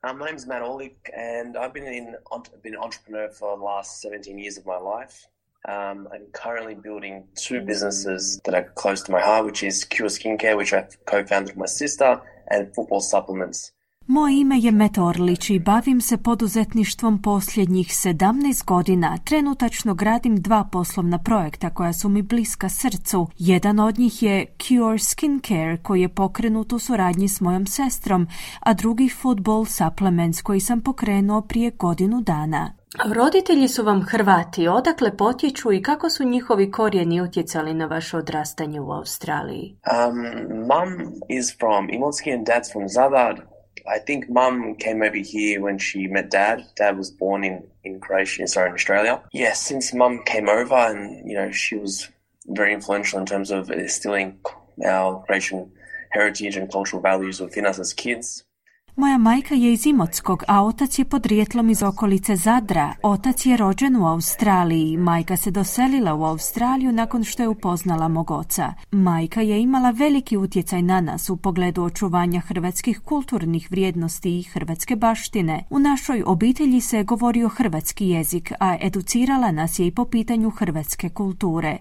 Um, 0.04 0.18
my 0.18 0.26
name's 0.26 0.48
Matt 0.48 0.62
Orlick, 0.62 0.96
and 1.16 1.56
I've 1.56 1.72
been 1.72 1.86
in 1.86 2.16
been 2.60 2.74
an 2.74 2.80
entrepreneur 2.80 3.28
for 3.28 3.56
the 3.56 3.62
last 3.62 4.00
17 4.00 4.36
years 4.36 4.58
of 4.58 4.66
my 4.66 4.76
life. 4.76 5.28
Um, 5.68 6.08
I'm 6.12 6.26
currently 6.32 6.74
building 6.74 7.28
two 7.36 7.60
businesses 7.60 8.40
that 8.44 8.52
are 8.52 8.64
close 8.74 9.04
to 9.04 9.12
my 9.12 9.20
heart, 9.20 9.46
which 9.46 9.62
is 9.62 9.84
Cure 9.84 10.08
Skincare, 10.08 10.56
which 10.56 10.72
I 10.72 10.88
co-founded 11.06 11.54
with 11.54 11.56
my 11.56 11.66
sister, 11.66 12.20
and 12.48 12.74
Football 12.74 12.98
Supplements. 12.98 13.70
Moje 14.06 14.40
ime 14.40 14.58
je 14.58 14.70
Met 14.70 14.98
Orlić 14.98 15.50
i 15.50 15.58
bavim 15.58 16.00
se 16.00 16.16
poduzetništvom 16.16 17.22
posljednjih 17.22 17.86
17 17.86 18.64
godina. 18.64 19.18
Trenutačno 19.24 19.94
gradim 19.94 20.36
dva 20.36 20.68
poslovna 20.72 21.18
projekta 21.18 21.70
koja 21.70 21.92
su 21.92 22.08
mi 22.08 22.22
bliska 22.22 22.68
srcu. 22.68 23.26
Jedan 23.38 23.80
od 23.80 23.98
njih 23.98 24.22
je 24.22 24.46
Cure 24.58 24.98
Skincare 24.98 25.76
koji 25.82 26.00
je 26.00 26.08
pokrenut 26.08 26.72
u 26.72 26.78
suradnji 26.78 27.28
s 27.28 27.40
mojom 27.40 27.66
sestrom, 27.66 28.26
a 28.60 28.74
drugi 28.74 29.08
Football 29.08 29.64
Supplements 29.64 30.42
koji 30.42 30.60
sam 30.60 30.80
pokrenuo 30.80 31.40
prije 31.40 31.70
godinu 31.70 32.20
dana. 32.20 32.72
Roditelji 33.14 33.68
su 33.68 33.84
vam 33.84 34.02
Hrvati, 34.02 34.68
odakle 34.68 35.16
potječu 35.16 35.72
i 35.72 35.82
kako 35.82 36.10
su 36.10 36.24
njihovi 36.24 36.70
korijeni 36.70 37.20
utjecali 37.20 37.74
na 37.74 37.86
vaše 37.86 38.16
odrastanje 38.16 38.80
u 38.80 38.92
Australiji? 38.92 39.76
Um, 40.08 40.16
mom 40.66 41.12
is 41.28 41.56
from 41.58 41.90
Imotski 41.90 42.32
and 42.32 42.46
dad's 42.46 42.72
from 42.72 42.88
Zadar. 42.88 43.51
I 43.88 43.98
think 43.98 44.28
mum 44.28 44.74
came 44.76 45.02
over 45.02 45.16
here 45.16 45.60
when 45.60 45.78
she 45.78 46.06
met 46.06 46.30
dad. 46.30 46.64
Dad 46.76 46.96
was 46.96 47.10
born 47.10 47.44
in, 47.44 47.64
in 47.84 48.00
Croatia, 48.00 48.46
sorry, 48.46 48.68
in 48.68 48.74
Australia. 48.74 49.22
Yeah, 49.32 49.52
since 49.52 49.92
mum 49.92 50.22
came 50.24 50.48
over 50.48 50.74
and, 50.74 51.28
you 51.28 51.36
know, 51.36 51.50
she 51.50 51.76
was 51.76 52.08
very 52.46 52.72
influential 52.72 53.18
in 53.18 53.26
terms 53.26 53.50
of 53.50 53.70
instilling 53.70 54.38
our 54.84 55.22
Croatian 55.24 55.72
heritage 56.10 56.56
and 56.56 56.70
cultural 56.70 57.02
values 57.02 57.40
within 57.40 57.66
us 57.66 57.78
as 57.78 57.92
kids. 57.92 58.44
Moja 58.96 59.18
majka 59.18 59.54
je 59.54 59.72
iz 59.72 59.86
Imotskog, 59.86 60.44
a 60.48 60.64
otac 60.64 60.98
je 60.98 61.04
podrijetlom 61.04 61.70
iz 61.70 61.82
okolice 61.82 62.36
Zadra. 62.36 62.94
Otac 63.02 63.46
je 63.46 63.56
rođen 63.56 63.96
u 63.96 64.06
Australiji. 64.06 64.96
Majka 64.96 65.36
se 65.36 65.50
doselila 65.50 66.14
u 66.14 66.24
Australiju 66.24 66.92
nakon 66.92 67.24
što 67.24 67.42
je 67.42 67.48
upoznala 67.48 68.08
mog 68.08 68.30
oca. 68.30 68.72
Majka 68.90 69.40
je 69.40 69.62
imala 69.62 69.90
veliki 69.90 70.36
utjecaj 70.36 70.82
na 70.82 71.00
nas 71.00 71.30
u 71.30 71.36
pogledu 71.36 71.82
očuvanja 71.82 72.40
hrvatskih 72.40 73.00
kulturnih 73.00 73.70
vrijednosti 73.70 74.38
i 74.38 74.42
hrvatske 74.42 74.96
baštine. 74.96 75.64
U 75.70 75.78
našoj 75.78 76.22
obitelji 76.26 76.80
se 76.80 77.02
govorio 77.02 77.48
hrvatski 77.48 78.08
jezik, 78.08 78.52
a 78.60 78.76
educirala 78.80 79.50
nas 79.50 79.78
je 79.78 79.86
i 79.86 79.90
po 79.90 80.04
pitanju 80.04 80.50
hrvatske 80.50 81.08
kulture. 81.08 81.78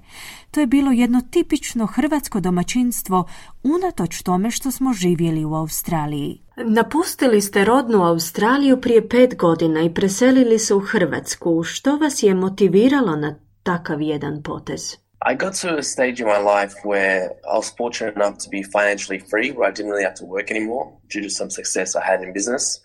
To 0.51 0.59
je 0.59 0.67
bilo 0.67 0.91
jedno 0.91 1.21
tipično 1.21 1.85
hrvatsko 1.85 2.39
domaćinstvo 2.39 3.25
unatoč 3.63 4.21
tome 4.21 4.51
što 4.51 4.71
smo 4.71 4.93
živjeli 4.93 5.45
u 5.45 5.53
Australiji. 5.53 6.41
Napustili 6.55 7.41
ste 7.41 7.65
rodnu 7.65 8.03
Australiju 8.03 8.81
prije 8.81 9.09
pet 9.09 9.37
godina 9.37 9.81
i 9.81 9.93
preselili 9.93 10.59
se 10.59 10.73
u 10.73 10.79
Hrvatsku. 10.79 11.63
Što 11.63 11.97
vas 11.97 12.23
je 12.23 12.33
motiviralo 12.33 13.15
na 13.15 13.35
takav 13.63 14.01
jedan 14.01 14.43
potez? 14.43 14.93
I 15.31 15.35
got 15.37 15.61
to 15.61 15.67
a 15.77 15.83
stage 15.83 16.15
in 16.19 16.27
my 16.27 16.39
life 16.39 16.75
where 16.83 17.29
I 17.53 17.57
was 17.57 17.75
fortunate 17.77 18.15
enough 18.15 18.37
to 18.43 18.49
be 18.49 18.63
financially 18.63 19.19
free, 19.29 19.51
where 19.51 19.69
I 19.69 19.73
didn't 19.73 19.91
really 19.91 20.05
have 20.05 20.19
to 20.19 20.25
work 20.25 20.51
anymore 20.51 20.85
due 21.13 21.23
to 21.23 21.29
some 21.29 21.49
success 21.49 21.95
I 21.95 22.01
had 22.11 22.23
in 22.23 22.33
business. 22.33 22.81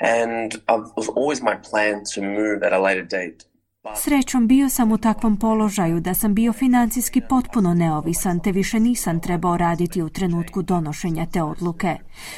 And 0.00 0.54
it 0.54 0.96
was 0.96 1.08
always 1.08 1.42
my 1.42 1.56
plan 1.70 2.04
to 2.14 2.20
move 2.20 2.66
at 2.66 2.72
a 2.72 2.82
later 2.88 3.06
date 3.18 3.51
Srećom 3.96 4.46
bio 4.46 4.68
sam 4.68 4.92
u 4.92 4.98
takvom 4.98 5.36
položaju 5.36 6.00
da 6.00 6.14
sam 6.14 6.34
bio 6.34 6.52
financijski 6.52 7.20
potpuno 7.28 7.74
neovisan 7.74 8.40
te 8.40 8.52
više 8.52 8.80
nisam 8.80 9.20
trebao 9.20 9.56
raditi 9.56 10.02
u 10.02 10.08
trenutku 10.08 10.62
donošenja 10.62 11.26
te 11.26 11.42
odluke. 11.42 11.96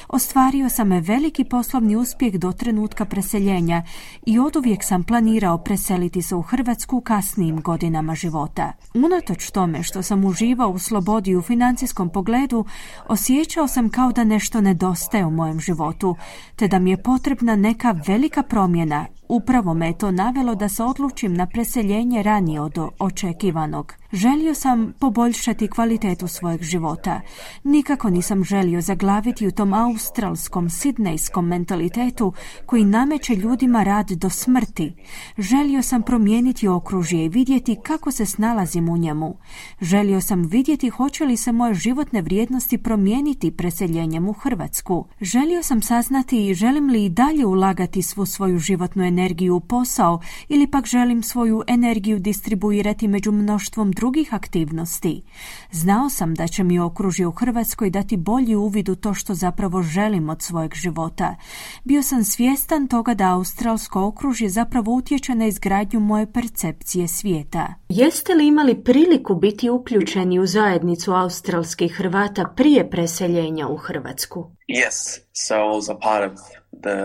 Ostvario 0.08 0.68
sam 0.68 0.88
veliki 0.88 1.44
poslovni 1.44 1.96
uspjeh 1.96 2.34
do 2.34 2.52
trenutka 2.52 3.04
preseljenja 3.04 3.82
i 4.26 4.38
oduvijek 4.38 4.84
sam 4.84 5.04
planirao 5.04 5.58
preseliti 5.58 6.22
se 6.22 6.34
u 6.34 6.42
Hrvatsku 6.42 7.00
kasnijim 7.00 7.60
godinama 7.60 8.14
života. 8.14 8.72
Unatoč 8.94 9.50
tome 9.50 9.82
što 9.82 10.02
sam 10.02 10.24
uživao 10.24 10.70
u 10.70 10.78
slobodi 10.78 11.36
u 11.36 11.42
financijskom 11.42 12.08
pogledu, 12.08 12.64
osjećao 13.08 13.68
sam 13.68 13.88
kao 13.88 14.12
da 14.12 14.24
nešto 14.24 14.60
nedostaje 14.60 15.26
u 15.26 15.30
mojem 15.30 15.60
životu, 15.60 16.16
te 16.56 16.68
da 16.68 16.78
mi 16.78 16.90
je 16.90 17.02
potrebna 17.02 17.56
neka 17.56 17.94
velika 18.06 18.42
promjena 18.42 19.06
Upravo 19.34 19.74
me 19.74 19.92
to 19.92 20.10
navelo 20.10 20.54
da 20.54 20.68
se 20.68 20.82
odlučim 20.82 21.34
na 21.34 21.46
preseljenje 21.46 22.22
ranije 22.22 22.60
od 22.60 22.78
očekivanog. 22.98 23.94
Želio 24.14 24.54
sam 24.54 24.92
poboljšati 24.98 25.68
kvalitetu 25.68 26.28
svojeg 26.28 26.62
života. 26.62 27.20
Nikako 27.64 28.10
nisam 28.10 28.44
želio 28.44 28.80
zaglaviti 28.80 29.46
u 29.46 29.50
tom 29.50 29.74
australskom, 29.74 30.70
sidnejskom 30.70 31.46
mentalitetu 31.46 32.32
koji 32.66 32.84
nameće 32.84 33.34
ljudima 33.34 33.82
rad 33.82 34.10
do 34.10 34.30
smrti. 34.30 34.92
Želio 35.38 35.82
sam 35.82 36.02
promijeniti 36.02 36.68
okružje 36.68 37.24
i 37.24 37.28
vidjeti 37.28 37.76
kako 37.82 38.10
se 38.10 38.26
snalazim 38.26 38.88
u 38.88 38.96
njemu. 38.96 39.36
Želio 39.80 40.20
sam 40.20 40.42
vidjeti 40.42 40.88
hoće 40.88 41.24
li 41.24 41.36
se 41.36 41.52
moje 41.52 41.74
životne 41.74 42.22
vrijednosti 42.22 42.78
promijeniti 42.78 43.50
preseljenjem 43.50 44.28
u 44.28 44.32
Hrvatsku. 44.32 45.06
Želio 45.20 45.62
sam 45.62 45.82
saznati 45.82 46.54
želim 46.54 46.90
li 46.90 47.04
i 47.04 47.08
dalje 47.08 47.46
ulagati 47.46 48.02
svu 48.02 48.26
svoju 48.26 48.58
životnu 48.58 49.04
energiju 49.04 49.56
u 49.56 49.60
posao 49.60 50.20
ili 50.48 50.66
pak 50.66 50.86
želim 50.86 51.22
svoju 51.22 51.62
energiju 51.66 52.18
distribuirati 52.18 53.08
među 53.08 53.32
mnoštvom 53.32 53.90
drugih 53.90 54.03
aktivnosti. 54.30 55.22
Znao 55.70 56.10
sam 56.10 56.34
da 56.34 56.46
će 56.46 56.64
mi 56.64 56.78
okružje 56.78 57.26
u 57.26 57.30
Hrvatskoj 57.30 57.90
dati 57.90 58.16
bolji 58.16 58.54
uvid 58.54 58.88
u 58.88 58.94
to 58.94 59.14
što 59.14 59.34
zapravo 59.34 59.82
želim 59.82 60.28
od 60.28 60.42
svojeg 60.42 60.74
života. 60.74 61.36
Bio 61.84 62.02
sam 62.02 62.24
svjestan 62.24 62.88
toga 62.88 63.14
da 63.14 63.34
australsko 63.34 64.06
okružje 64.06 64.48
zapravo 64.48 64.92
utječe 64.92 65.34
na 65.34 65.46
izgradnju 65.46 66.00
moje 66.00 66.32
percepcije 66.32 67.08
svijeta. 67.08 67.74
Jeste 67.88 68.34
li 68.34 68.46
imali 68.46 68.84
priliku 68.84 69.34
biti 69.34 69.70
uključeni 69.70 70.38
u 70.38 70.46
zajednicu 70.46 71.12
australskih 71.12 71.92
Hrvata 71.92 72.52
prije 72.56 72.90
preseljenja 72.90 73.68
u 73.68 73.76
Hrvatsku? 73.76 74.50
Yes, 74.68 75.20
so 75.32 75.54
I 75.54 75.58
was 75.58 75.90
a 75.90 75.98
part 75.98 76.32
of 76.32 76.38
the 76.82 76.98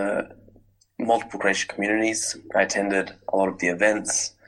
multiple 0.98 1.40
Croatian 1.40 1.68
communities. 1.74 2.34
I 2.34 2.64
attended 2.64 3.06
a 3.32 3.36
lot 3.36 3.48
of 3.52 3.58
the 3.58 3.68
events. 3.68 4.39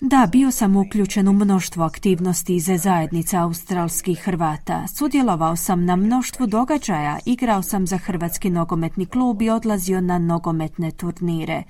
Da, 0.00 0.28
bio 0.32 0.50
sam 0.50 0.76
uključen 0.76 1.28
u 1.28 1.32
mnoštvo 1.32 1.84
aktivnosti 1.84 2.56
iz 2.56 2.70
zajednice 2.76 3.36
australskih 3.36 4.20
Hrvata. 4.24 4.86
Sudjelovao 4.88 5.56
sam 5.56 5.84
na 5.84 5.96
mnoštvu 5.96 6.46
događaja, 6.46 7.18
igrao 7.26 7.62
sam 7.62 7.86
za 7.86 7.96
Hrvatski 7.96 8.50
nogometni 8.50 9.06
klub 9.06 9.42
i 9.42 9.50
odlazio 9.50 10.00
na 10.00 10.18
nogometne 10.18 10.90
turnire. 10.90 11.62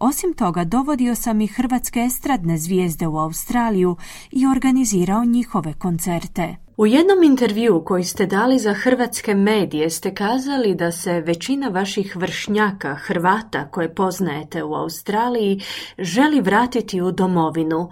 Osim 0.00 0.34
toga, 0.34 0.64
dovodio 0.64 1.14
sam 1.14 1.40
i 1.40 1.46
hrvatske 1.46 2.00
estradne 2.00 2.58
zvijezde 2.58 3.06
u 3.06 3.18
Australiju 3.18 3.96
i 4.30 4.46
organizirao 4.46 5.24
njihove 5.24 5.72
koncerte. 5.72 6.65
U 6.78 6.86
jednom 6.86 7.22
intervju 7.22 7.82
koji 7.84 8.04
ste 8.04 8.26
dali 8.26 8.58
za 8.58 8.72
hrvatske 8.72 9.34
medije 9.34 9.90
ste 9.90 10.14
kazali 10.14 10.74
da 10.74 10.92
se 10.92 11.20
većina 11.20 11.68
vaših 11.68 12.16
vršnjaka, 12.16 12.94
Hrvata 12.94 13.68
koje 13.70 13.94
poznajete 13.94 14.62
u 14.62 14.74
Australiji, 14.74 15.60
želi 15.98 16.40
vratiti 16.40 17.00
u 17.00 17.12
domovinu. 17.12 17.90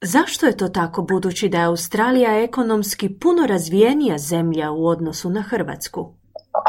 Zašto 0.00 0.46
je 0.46 0.56
to 0.56 0.68
tako 0.68 1.02
budući 1.02 1.48
da 1.48 1.58
je 1.58 1.64
Australija 1.64 2.42
ekonomski 2.42 3.18
puno 3.18 3.46
razvijenija 3.46 4.18
zemlja 4.18 4.70
u 4.70 4.86
odnosu 4.86 5.30
na 5.30 5.42
Hrvatsku? 5.42 6.14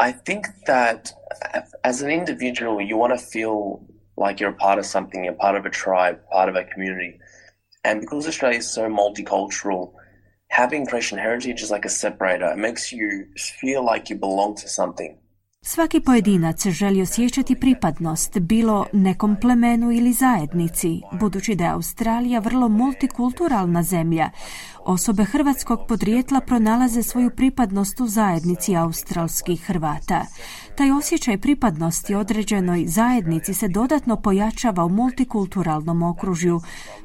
I 0.08 0.12
think 0.24 0.44
that 0.66 1.08
as 1.82 2.02
an 2.02 2.10
individual 2.10 2.76
you 2.76 2.96
want 2.96 3.18
to 3.18 3.24
feel 3.32 3.56
like 4.26 4.44
you're 4.44 4.58
part 4.58 4.78
of 4.78 4.86
something, 4.86 5.24
you're 5.24 5.40
part 5.40 5.58
of 5.60 5.66
a 5.66 5.70
tribe, 5.70 6.18
part 6.32 6.48
of 6.50 6.56
a 6.56 6.64
community. 6.74 7.18
And 7.84 8.00
because 8.00 8.28
Australia 8.28 8.58
is 8.58 8.74
so 8.74 8.82
multicultural, 8.88 10.01
having 10.52 10.84
Christian 10.84 11.16
heritage 11.16 11.62
is 11.62 11.70
like 11.70 11.86
a 11.86 11.88
separator. 11.88 12.44
It 12.52 12.58
makes 12.58 12.92
you 12.92 13.26
feel 13.38 13.82
like 13.82 14.10
you 14.10 14.16
belong 14.16 14.54
to 14.56 14.68
something. 14.68 15.16
Svaki 15.64 16.00
pojedinac 16.00 16.66
želi 16.66 17.02
osjećati 17.02 17.54
pripadnost, 17.60 18.38
bilo 18.38 18.86
nekom 18.92 19.36
plemenu 19.40 19.92
ili 19.92 20.12
zajednici, 20.12 21.00
budući 21.20 21.54
da 21.54 21.64
je 21.64 21.70
Australija 21.70 22.40
vrlo 22.40 22.68
multikulturalna 22.68 23.82
zemlja. 23.82 24.30
Osobe 24.84 25.24
hrvatskog 25.24 25.80
podrijetla 25.88 26.40
pronalaze 26.40 27.02
svoju 27.02 27.30
pripadnost 27.30 28.00
u 28.00 28.06
zajednici 28.06 28.76
australskih 28.76 29.64
Hrvata. 29.66 30.26
Taj 30.76 30.90
osjećaj 30.90 31.38
pripadnosti 31.38 32.14
određenoj 32.14 32.84
zajednici 32.86 33.54
se 33.54 33.68
dodatno 33.68 34.16
pojačava 34.16 34.84
u 34.84 34.88
multikulturalnom 34.88 36.02
okružju 36.02 36.60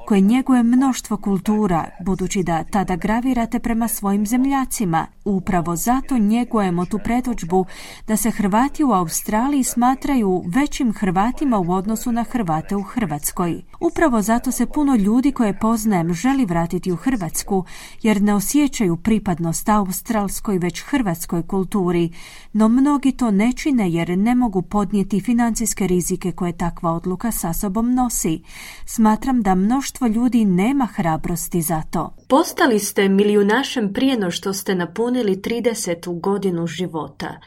koje 0.06 0.22
njeguje 0.22 0.64
mnoštvo 0.64 1.18
kultura, 1.18 1.90
budući 2.06 2.44
da 2.44 2.64
tada 2.64 2.96
gravirate 2.96 3.60
prema 3.60 3.88
svojim 3.88 4.26
zemljacima. 4.26 5.06
Upravo 5.26 5.76
zato 5.76 6.18
njegujemo 6.18 6.86
tu 6.86 7.00
predođbu 7.04 7.66
da 8.08 8.18
se 8.18 8.32
Hrvati 8.32 8.47
u 8.88 8.94
Australiji 8.94 9.64
smatraju 9.64 10.44
većim 10.48 10.94
Hrvatima 10.94 11.60
u 11.60 11.72
odnosu 11.72 12.12
na 12.12 12.24
Hrvate 12.24 12.76
u 12.76 12.82
Hrvatskoj. 12.82 13.62
Upravo 13.80 14.22
zato 14.22 14.52
se 14.52 14.66
puno 14.66 14.96
ljudi 14.96 15.32
koje 15.32 15.60
poznajem 15.60 16.14
želi 16.14 16.46
vratiti 16.46 16.92
u 16.92 16.96
Hrvatsku, 16.96 17.66
jer 18.02 18.22
ne 18.22 18.34
osjećaju 18.34 18.98
pripadnost 18.98 19.70
australskoj 19.70 20.58
već 20.58 20.82
hrvatskoj 20.82 21.48
kulturi, 21.48 22.10
no 22.54 22.68
mnogi 22.68 23.12
to 23.12 23.32
ne 23.32 23.54
čine 23.54 23.92
jer 23.92 24.18
ne 24.18 24.36
mogu 24.36 24.62
podnijeti 24.62 25.22
financijske 25.22 25.88
rizike 25.88 26.32
koje 26.32 26.58
takva 26.58 26.92
odluka 26.92 27.32
sa 27.32 27.54
sobom 27.54 27.94
nosi. 27.94 28.42
Smatram 28.86 29.42
da 29.42 29.56
mnoštvo 29.56 30.08
ljudi 30.08 30.46
nema 30.46 30.86
hrabrosti 30.86 31.62
za 31.62 31.82
to. 31.92 32.16
Postali 32.28 32.80
ste 32.80 33.10
milijunašem 33.10 33.94
prije 33.94 34.18
no 34.18 34.32
što 34.32 34.54
ste 34.54 34.76
napunili 34.76 35.36
30. 35.36 36.20
godinu 36.20 36.68
života. 36.68 37.40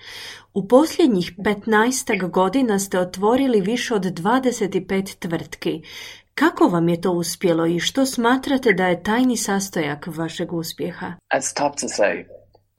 U 0.55 0.68
posljednjih 0.68 1.32
15 1.38 2.30
godina 2.30 2.78
ste 2.78 2.98
otvorili 2.98 3.61
više 3.61 3.94
od 3.94 4.03
25 4.03 5.18
tvrtki. 5.18 5.82
Kako 6.34 6.68
vam 6.68 6.88
je 6.88 7.01
to 7.01 7.11
uspjelo 7.11 7.66
i 7.66 7.80
što 7.80 8.07
smatrate 8.07 8.72
da 8.72 8.86
je 8.86 9.03
tajni 9.03 9.36
sastojak 9.36 10.07
vašeg 10.07 10.53
uspjeha? 10.53 11.12
It's 11.34 11.57
tough 11.57 11.80
to 11.80 11.86
say. 11.86 12.24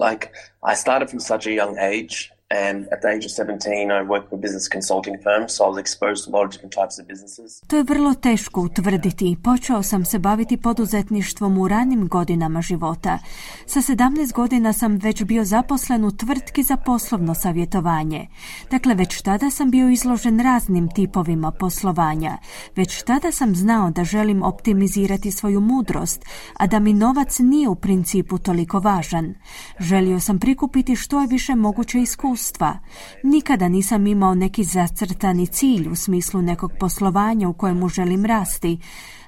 Like, 0.10 0.28
I 0.74 0.76
started 0.76 1.10
from 1.10 1.20
such 1.20 1.48
a 1.48 1.50
young 1.50 1.78
age 1.78 2.31
and 2.52 2.88
at 2.94 3.00
the 3.02 3.10
age 3.16 3.26
of 3.26 3.32
17 3.32 3.92
I 3.92 4.02
worked 4.14 4.30
with 4.32 4.42
business 4.42 4.68
consulting 4.68 5.18
firms, 5.24 5.50
so 5.56 5.64
I 5.66 5.70
was 5.74 5.80
exposed 5.86 6.20
to 6.24 6.30
a 6.32 6.34
lot 6.38 6.46
of 6.46 6.52
different 6.52 6.74
types 6.74 6.96
of 7.00 7.08
businesses. 7.08 7.62
To 7.68 7.78
je 7.78 7.84
vrlo 7.84 8.14
teško 8.14 8.62
utvrditi. 8.62 9.38
Počeo 9.44 9.84
sam 9.84 10.06
se 10.06 10.20
baviti 10.20 10.58
poduzetništvom 10.58 11.58
u 11.58 11.68
ranim 11.68 12.08
godinama 12.08 12.62
života. 12.62 13.20
Sa 13.66 13.82
17 13.82 14.34
godina 14.34 14.74
sam 14.74 14.96
već 14.96 15.24
bio 15.24 15.46
zaposlen 15.46 16.06
u 16.06 16.12
tvrtki 16.12 16.64
za 16.64 16.78
poslovno 16.78 17.36
savjetovanje. 17.36 18.28
Dakle, 18.72 18.96
već 18.96 19.22
tada 19.22 19.50
sam 19.50 19.72
bio 19.72 19.90
izložen 19.90 20.40
raznim 20.40 20.90
tipovima 20.96 21.52
poslovanja. 21.52 22.38
Već 22.76 23.04
tada 23.04 23.32
sam 23.32 23.56
znao 23.56 23.92
da 23.92 24.04
želim 24.04 24.44
optimizirati 24.44 25.32
svoju 25.32 25.60
mudrost, 25.62 26.26
a 26.58 26.68
da 26.68 26.80
mi 26.80 26.94
novac 26.94 27.40
nije 27.40 27.70
u 27.70 27.76
principu 27.76 28.38
toliko 28.38 28.80
važan. 28.80 29.34
Želio 29.80 30.20
sam 30.20 30.40
prikupiti 30.40 30.96
što 30.96 31.22
je 31.22 31.28
više 31.28 31.56
moguće 31.56 32.00
iskustva 32.00 32.41
iskustva. 32.42 32.78
Nikada 33.24 33.68
nisam 33.68 34.08
imao 34.08 34.36
neki 34.36 34.64
zacrtani 34.64 35.48
cilj 35.48 35.90
u 35.90 35.96
smislu 35.96 36.42
nekog 36.42 36.72
poslovanja 36.80 37.50
u 37.50 37.54
kojemu 37.54 37.90
želim 37.90 38.26
rasti. 38.26 38.80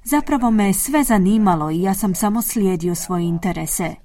Zapravo 0.04 0.52
me 0.52 0.68
je 0.68 0.74
sve 0.74 1.04
zanimalo 1.04 1.72
i 1.72 1.82
ja 1.82 1.94
sam 1.94 2.16
samo 2.16 2.42
slijedio 2.42 2.96
svoje 2.96 3.26
interese. 3.26 3.96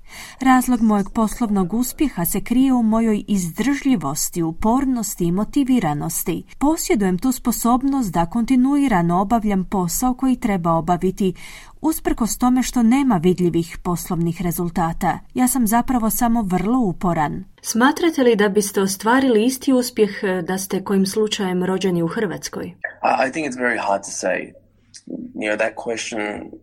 Razlog 0.41 0.83
mojeg 0.83 1.11
poslovnog 1.11 1.75
uspjeha 1.75 2.25
se 2.25 2.41
krije 2.41 2.73
u 2.73 2.83
mojoj 2.83 3.25
izdržljivosti, 3.29 4.43
upornosti 4.43 5.25
i 5.25 5.33
motiviranosti. 5.33 6.43
Posjedujem 6.59 7.19
tu 7.19 7.33
sposobnost 7.33 8.13
da 8.13 8.27
kontinuirano 8.27 9.21
obavljam 9.21 9.65
posao 9.65 10.15
koji 10.15 10.37
treba 10.37 10.73
obaviti, 10.73 11.35
usprkos 11.81 12.39
tome 12.39 12.63
što 12.63 12.83
nema 12.83 13.17
vidljivih 13.17 13.79
poslovnih 13.83 14.43
rezultata. 14.43 15.19
Ja 15.35 15.49
sam 15.49 15.67
zapravo 15.67 16.11
samo 16.11 16.43
vrlo 16.43 16.79
uporan. 16.79 17.45
Smatrate 17.63 18.23
li 18.23 18.37
da 18.37 18.49
biste 18.49 18.81
ostvarili 18.81 19.45
isti 19.45 19.73
uspjeh 19.73 20.11
eh, 20.23 20.43
da 20.43 20.59
ste 20.59 20.85
kojim 20.85 21.07
slučajem 21.07 21.65
rođeni 21.65 22.03
u 22.03 22.07
Hrvatskoj? 22.07 22.67
I 23.27 23.33
think 23.33 23.47
it's 23.49 23.59
very 23.59 23.79
hard 23.87 24.03
to 24.03 24.11
say. 24.11 24.53
You 25.35 25.51
know, 25.51 25.57
that 25.57 25.75
question 25.87 26.21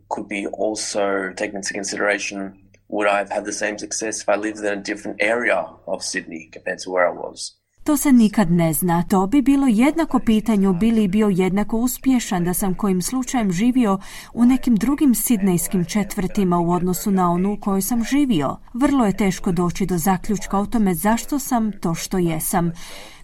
could 0.08 0.28
be 0.28 0.42
also 0.66 1.00
taken 1.36 1.56
into 1.56 1.74
consideration 1.74 2.66
would 2.88 3.08
I 3.08 3.18
have 3.18 3.32
had 3.32 3.46
the 3.46 3.52
same 3.52 3.78
success 3.80 4.22
if 4.22 4.30
I 4.30 4.36
lived 4.36 4.60
in 4.60 4.80
a 4.80 4.84
different 4.84 5.18
area 5.22 5.60
of 5.88 6.04
Sydney 6.04 6.50
compared 6.54 6.80
to 6.80 6.92
where 6.92 7.08
I 7.08 7.14
was? 7.14 7.56
To 7.86 7.98
se 7.98 8.12
nikad 8.12 8.52
ne 8.52 8.74
zna. 8.74 9.04
To 9.04 9.28
bi 9.28 9.42
bilo 9.42 9.68
jednako 9.68 10.20
pitanju 10.20 10.74
bili 10.74 11.08
bio 11.08 11.28
jednako 11.28 11.78
uspješan 11.78 12.44
da 12.44 12.54
sam 12.54 12.74
kojim 12.74 13.02
slučajem 13.02 13.52
živio 13.52 14.00
u 14.34 14.46
nekim 14.46 14.76
drugim 14.76 15.16
sidnejskim 15.16 15.86
četvrtima 15.86 16.60
u 16.60 16.72
odnosu 16.72 17.12
na 17.12 17.32
onu 17.32 17.54
u 17.54 17.58
kojoj 17.58 17.82
sam 17.82 18.04
živio. 18.04 18.58
Vrlo 18.74 19.06
je 19.06 19.18
teško 19.18 19.52
doći 19.52 19.86
do 19.86 19.98
zaključka 19.98 20.60
o 20.60 20.66
tome 20.66 20.94
zašto 20.94 21.40
sam 21.40 21.72
to 21.72 21.96
što 21.96 22.18
jesam 22.18 22.72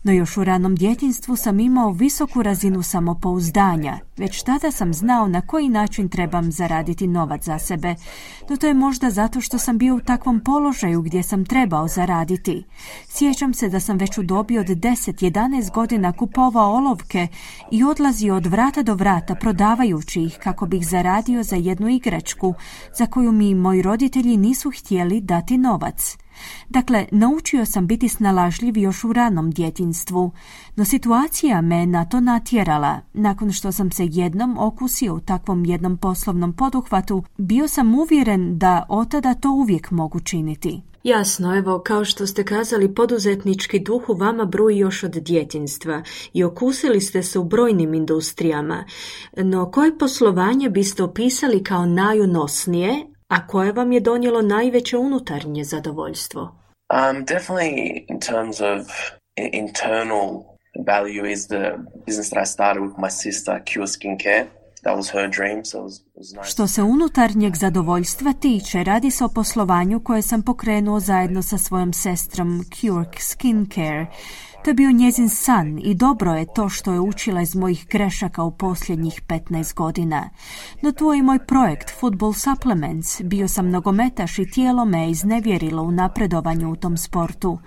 no 0.03 0.11
još 0.11 0.37
u 0.37 0.43
ranom 0.43 0.75
djetinstvu 0.75 1.35
sam 1.35 1.59
imao 1.59 1.91
visoku 1.91 2.43
razinu 2.43 2.83
samopouzdanja. 2.83 3.99
Već 4.17 4.43
tada 4.43 4.71
sam 4.71 4.93
znao 4.93 5.27
na 5.27 5.41
koji 5.41 5.69
način 5.69 6.09
trebam 6.09 6.51
zaraditi 6.51 7.07
novac 7.07 7.43
za 7.43 7.59
sebe. 7.59 7.95
No 8.49 8.57
to 8.57 8.67
je 8.67 8.73
možda 8.73 9.09
zato 9.09 9.41
što 9.41 9.57
sam 9.57 9.77
bio 9.77 9.95
u 9.95 9.99
takvom 9.99 10.39
položaju 10.39 11.01
gdje 11.01 11.23
sam 11.23 11.45
trebao 11.45 11.87
zaraditi. 11.87 12.63
Sjećam 13.07 13.53
se 13.53 13.69
da 13.69 13.79
sam 13.79 13.97
već 13.97 14.17
u 14.17 14.23
dobi 14.23 14.57
od 14.57 14.67
10-11 14.67 15.71
godina 15.71 16.13
kupovao 16.13 16.73
olovke 16.73 17.27
i 17.71 17.83
odlazio 17.83 18.35
od 18.35 18.45
vrata 18.45 18.83
do 18.83 18.93
vrata 18.93 19.35
prodavajući 19.35 20.21
ih 20.21 20.37
kako 20.43 20.65
bih 20.65 20.87
zaradio 20.87 21.43
za 21.43 21.55
jednu 21.55 21.89
igračku 21.89 22.53
za 22.97 23.05
koju 23.05 23.31
mi 23.31 23.55
moji 23.55 23.81
roditelji 23.81 24.37
nisu 24.37 24.71
htjeli 24.71 25.21
dati 25.21 25.57
novac. 25.57 26.17
Dakle, 26.69 27.05
naučio 27.11 27.65
sam 27.65 27.87
biti 27.87 28.09
snalažljiv 28.09 28.77
još 28.77 29.03
u 29.03 29.13
ranom 29.13 29.51
djetinstvu, 29.51 30.31
no 30.75 30.85
situacija 30.85 31.61
me 31.61 31.85
na 31.85 32.05
to 32.05 32.19
natjerala. 32.19 32.99
Nakon 33.13 33.51
što 33.51 33.71
sam 33.71 33.91
se 33.91 34.07
jednom 34.11 34.57
okusio 34.57 35.15
u 35.15 35.19
takvom 35.19 35.65
jednom 35.65 35.97
poslovnom 35.97 36.53
poduhvatu, 36.53 37.23
bio 37.37 37.67
sam 37.67 37.95
uvjeren 37.95 38.57
da 38.57 38.85
otada 38.89 39.33
to 39.33 39.51
uvijek 39.51 39.91
mogu 39.91 40.19
činiti. 40.19 40.81
Jasno, 41.03 41.57
evo, 41.57 41.79
kao 41.79 42.05
što 42.05 42.27
ste 42.27 42.43
kazali, 42.43 42.95
poduzetnički 42.95 43.79
duh 43.79 44.09
u 44.09 44.13
vama 44.13 44.45
bruji 44.45 44.77
još 44.77 45.03
od 45.03 45.11
djetinstva 45.11 46.03
i 46.33 46.43
okusili 46.43 47.01
ste 47.01 47.23
se 47.23 47.39
u 47.39 47.43
brojnim 47.43 47.93
industrijama. 47.93 48.85
No, 49.37 49.71
koje 49.71 49.97
poslovanje 49.97 50.69
biste 50.69 51.03
opisali 51.03 51.63
kao 51.63 51.85
najunosnije, 51.85 53.05
a 53.31 53.47
koje 53.47 53.71
vam 53.71 53.91
je 53.91 53.99
donijelo 53.99 54.41
najveće 54.41 54.97
unutarnje 54.97 55.63
zadovoljstvo? 55.63 56.41
Um, 56.41 57.25
definitely 57.25 58.05
in 58.09 58.19
terms 58.19 58.61
of 58.61 58.87
internal 59.37 60.43
value 60.85 61.31
is 61.31 61.47
the 61.47 61.77
business 62.05 62.29
that 62.29 62.43
I 62.43 62.45
started 62.45 62.83
with 62.83 62.97
my 62.97 63.09
sister, 63.09 63.63
Cure 63.73 63.87
Skincare. 63.87 64.45
That 64.83 64.97
was 64.97 65.09
her 65.13 65.29
dream, 65.29 65.65
so 65.65 65.77
it 65.77 65.83
was, 65.83 65.99
it 65.99 66.17
was 66.17 66.33
nice. 66.35 66.49
Što 66.51 66.67
se 66.67 66.83
unutarnjeg 66.83 67.55
zadovoljstva 67.55 68.33
tiče, 68.33 68.83
radi 68.83 69.11
se 69.11 69.23
o 69.23 69.29
poslovanju 69.29 69.99
koje 70.03 70.21
sam 70.21 70.41
pokrenuo 70.41 70.99
zajedno 70.99 71.41
sa 71.41 71.57
svojom 71.57 71.93
sestrom 71.93 72.63
Cure 72.79 73.05
Skincare. 73.19 74.05
To 74.63 74.69
je 74.69 74.73
bio 74.73 74.91
njezin 74.91 75.29
san 75.29 75.79
i 75.83 75.95
dobro 75.95 76.33
je 76.33 76.45
to 76.55 76.69
što 76.69 76.93
je 76.93 76.99
učila 76.99 77.41
iz 77.41 77.55
mojih 77.55 77.87
grešaka 77.89 78.43
u 78.43 78.51
posljednjih 78.51 79.21
15 79.27 79.73
godina. 79.75 80.29
No 80.81 80.91
tu 80.91 81.13
je 81.13 81.23
moj 81.23 81.45
projekt 81.45 81.99
Football 81.99 82.33
Supplements. 82.33 83.21
Bio 83.21 83.47
sam 83.47 83.69
nogometaš 83.69 84.39
i 84.39 84.51
tijelo 84.51 84.85
me 84.85 85.01
je 85.01 85.11
iznevjerilo 85.11 85.83
u 85.83 85.91
napredovanju 85.91 86.71
u 86.71 86.75
tom 86.75 86.97
sportu. 86.97 87.59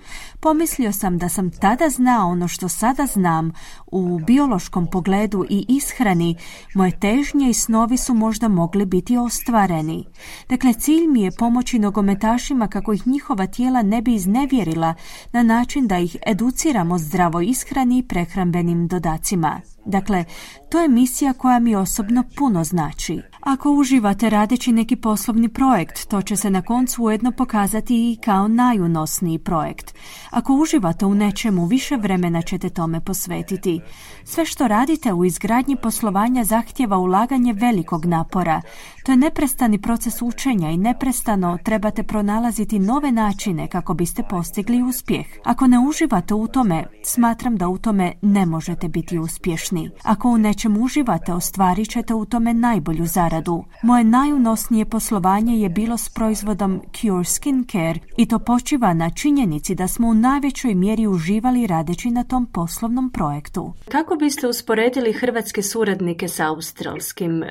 Pomislio 0.45 0.93
sam 0.93 1.19
da 1.19 1.29
sam 1.29 1.51
tada 1.51 1.89
znao 1.91 2.29
ono 2.29 2.49
što 2.49 2.69
sada 2.69 3.07
znam 3.07 3.53
u 3.87 4.19
biološkom 4.27 4.87
pogledu 4.87 5.45
i 5.51 5.65
ishrani. 5.69 6.37
Moje 6.75 7.01
težnje 7.01 7.51
i 7.51 7.55
snovi 7.55 7.97
su 7.97 8.15
možda 8.15 8.49
mogli 8.49 8.87
biti 8.87 9.17
ostvareni. 9.17 10.05
Dakle, 10.49 10.73
cilj 10.73 11.07
mi 11.07 11.23
je 11.23 11.31
pomoći 11.39 11.79
nogometašima 11.79 12.69
kako 12.69 12.93
ih 12.93 13.07
njihova 13.07 13.47
tijela 13.47 13.83
ne 13.83 14.03
bi 14.03 14.15
iznevjerila 14.15 14.95
na 15.33 15.43
način 15.43 15.87
da 15.87 15.99
ih 15.99 16.17
educiram 16.27 16.93
o 16.93 16.99
zdravoj 16.99 17.47
ishrani 17.47 17.99
i 17.99 18.03
prehrambenim 18.03 18.89
dodacima. 18.89 19.74
Dakle, 19.87 20.25
to 20.69 20.81
je 20.81 20.89
misija 20.89 21.33
koja 21.33 21.59
mi 21.59 21.77
osobno 21.77 22.25
puno 22.37 22.65
znači. 22.65 23.21
Ako 23.41 23.71
uživate 23.71 24.31
radeći 24.31 24.73
neki 24.73 24.97
poslovni 24.97 25.49
projekt, 25.49 26.09
to 26.09 26.23
će 26.23 26.37
se 26.37 26.51
na 26.51 26.63
koncu 26.63 27.03
ujedno 27.03 27.33
pokazati 27.33 27.95
i 27.95 28.17
kao 28.25 28.49
najunosniji 28.49 29.39
projekt. 29.39 29.95
Ako 30.31 30.55
uživate 30.55 31.07
u 31.07 31.15
nečemu, 31.15 31.67
više 31.67 31.97
vremena 31.97 32.43
ćete 32.43 32.69
tome 32.69 33.01
posvetiti. 33.01 33.81
Sve 34.25 34.45
što 34.45 34.69
radite 34.69 35.13
u 35.13 35.25
izgradnji 35.25 35.77
poslovanja 35.77 36.45
zahtjeva 36.45 36.99
ulaganje 36.99 37.53
velikog 37.53 38.05
napora. 38.05 38.63
To 39.05 39.13
je 39.13 39.17
neprestani 39.17 39.81
proces 39.81 40.23
učenja 40.23 40.71
i 40.71 40.77
neprestano 40.77 41.59
trebate 41.65 42.03
pronalaziti 42.03 42.79
nove 42.79 43.13
načine 43.13 43.69
kako 43.69 43.95
biste 43.95 44.23
postigli 44.31 44.83
uspjeh. 44.83 45.27
Ako 45.45 45.67
ne 45.67 45.79
uživate 45.79 46.35
u 46.35 46.49
tome, 46.49 46.85
smatram 47.03 47.57
da 47.57 47.69
u 47.69 47.79
tome 47.79 48.13
ne 48.23 48.47
možete 48.47 48.89
biti 48.89 49.19
uspješni. 49.19 49.74
Ako 50.03 50.29
u 50.29 50.39
nečem 50.39 50.83
uživate, 50.83 51.33
ostvarit 51.33 51.91
ćete 51.91 52.15
u 52.15 52.25
tome 52.25 52.55
najbolju 52.55 53.07
zaradu. 53.07 53.65
Moje 53.83 54.05
najunosnije 54.05 54.85
poslovanje 54.85 55.57
je 55.57 55.69
bilo 55.69 55.97
s 55.97 56.09
proizvodom 56.09 56.81
Cure 56.93 57.25
Skincare 57.25 58.01
i 58.17 58.29
to 58.29 58.39
počiva 58.39 58.95
na 58.95 59.11
činjenici 59.11 59.75
da 59.75 59.89
smo 59.89 60.09
u 60.09 60.15
najvećoj 60.15 60.75
mjeri 60.75 61.07
uživali 61.07 61.67
radeći 61.67 62.11
na 62.11 62.25
tom 62.25 62.47
poslovnom 62.47 63.11
projektu. 63.11 63.73
Kako 63.89 64.17
biste 64.17 64.49
usporedili 64.49 65.13
hrvatske 65.13 65.63
suradnike 65.63 66.29
s 66.29 66.41
australskim? 66.41 67.43
E, 67.43 67.47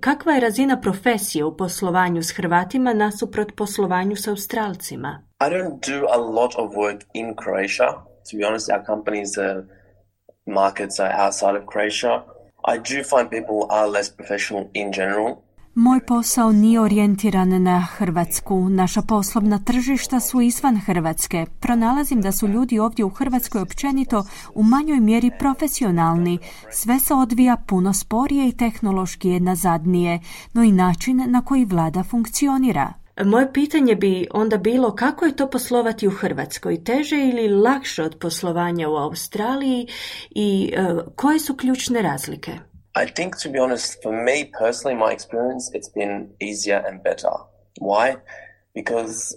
kakva 0.00 0.32
je 0.32 0.40
razina 0.40 0.80
profesije 0.80 1.44
u 1.44 1.56
poslovanju 1.56 2.22
s 2.22 2.30
Hrvatima 2.30 2.94
nasuprot 2.94 3.56
poslovanju 3.56 4.16
s 4.16 4.28
Australcima? 4.28 5.22
I 5.40 5.44
don't 5.44 5.78
do 5.86 6.06
a 6.12 6.16
lot 6.16 6.52
of 6.56 6.74
work 6.74 7.00
in 7.12 7.34
Croatia. 7.42 7.90
To 8.30 8.36
be 8.38 8.46
honest, 8.46 8.70
our 8.70 8.84
company 8.86 9.20
is 9.22 9.38
a 9.38 9.75
markets 10.46 11.00
outside 11.00 11.56
of 11.58 11.64
Croatia. 11.72 12.22
I 12.74 12.78
do 12.78 13.04
find 13.04 13.30
people 13.30 13.66
are 13.70 13.90
less 13.90 14.10
professional 14.16 14.64
in 14.72 14.92
general. 14.92 15.36
Moj 15.74 16.00
posao 16.06 16.52
nije 16.52 16.80
orijentiran 16.80 17.62
na 17.62 17.80
Hrvatsku. 17.80 18.68
Naša 18.68 19.02
poslovna 19.02 19.58
tržišta 19.58 20.20
su 20.20 20.40
izvan 20.40 20.80
Hrvatske. 20.80 21.46
Pronalazim 21.60 22.20
da 22.20 22.32
su 22.32 22.48
ljudi 22.48 22.78
ovdje 22.78 23.04
u 23.04 23.08
Hrvatskoj 23.08 23.60
općenito 23.60 24.24
u 24.54 24.62
manjoj 24.62 25.00
mjeri 25.00 25.30
profesionalni. 25.38 26.38
Sve 26.70 26.98
se 26.98 27.14
odvija 27.14 27.56
puno 27.66 27.92
sporije 27.92 28.48
i 28.48 28.56
tehnološki 28.56 29.28
je 29.28 29.40
nazadnije, 29.40 30.20
no 30.52 30.62
i 30.62 30.72
način 30.72 31.24
na 31.26 31.44
koji 31.44 31.64
vlada 31.64 32.04
funkcionira. 32.04 33.05
Moje 33.24 33.52
pitanje 33.52 33.94
bi 33.94 34.28
onda 34.30 34.56
bilo 34.56 34.94
kako 34.94 35.24
je 35.24 35.36
to 35.36 35.50
poslovati 35.50 36.08
u 36.08 36.10
Hrvatskoj, 36.10 36.84
teže 36.84 37.16
ili 37.16 37.48
lakše 37.48 38.02
od 38.02 38.16
poslovanja 38.20 38.88
u 38.88 38.96
Australiji 38.96 39.86
i 40.30 40.74
uh, 40.78 41.02
koje 41.16 41.38
su 41.38 41.56
ključne 41.56 42.02
razlike? 42.02 42.52
I 43.04 43.14
think 43.14 43.34
to 43.42 43.50
be 43.50 43.58
honest, 43.58 44.02
for 44.02 44.12
me 44.12 44.50
personally, 44.60 44.96
my 44.98 45.12
experience, 45.16 45.64
it's 45.74 45.92
been 45.94 46.28
easier 46.40 46.82
and 46.88 47.02
better. 47.02 47.30
Why? 47.80 48.16
Because 48.74 49.36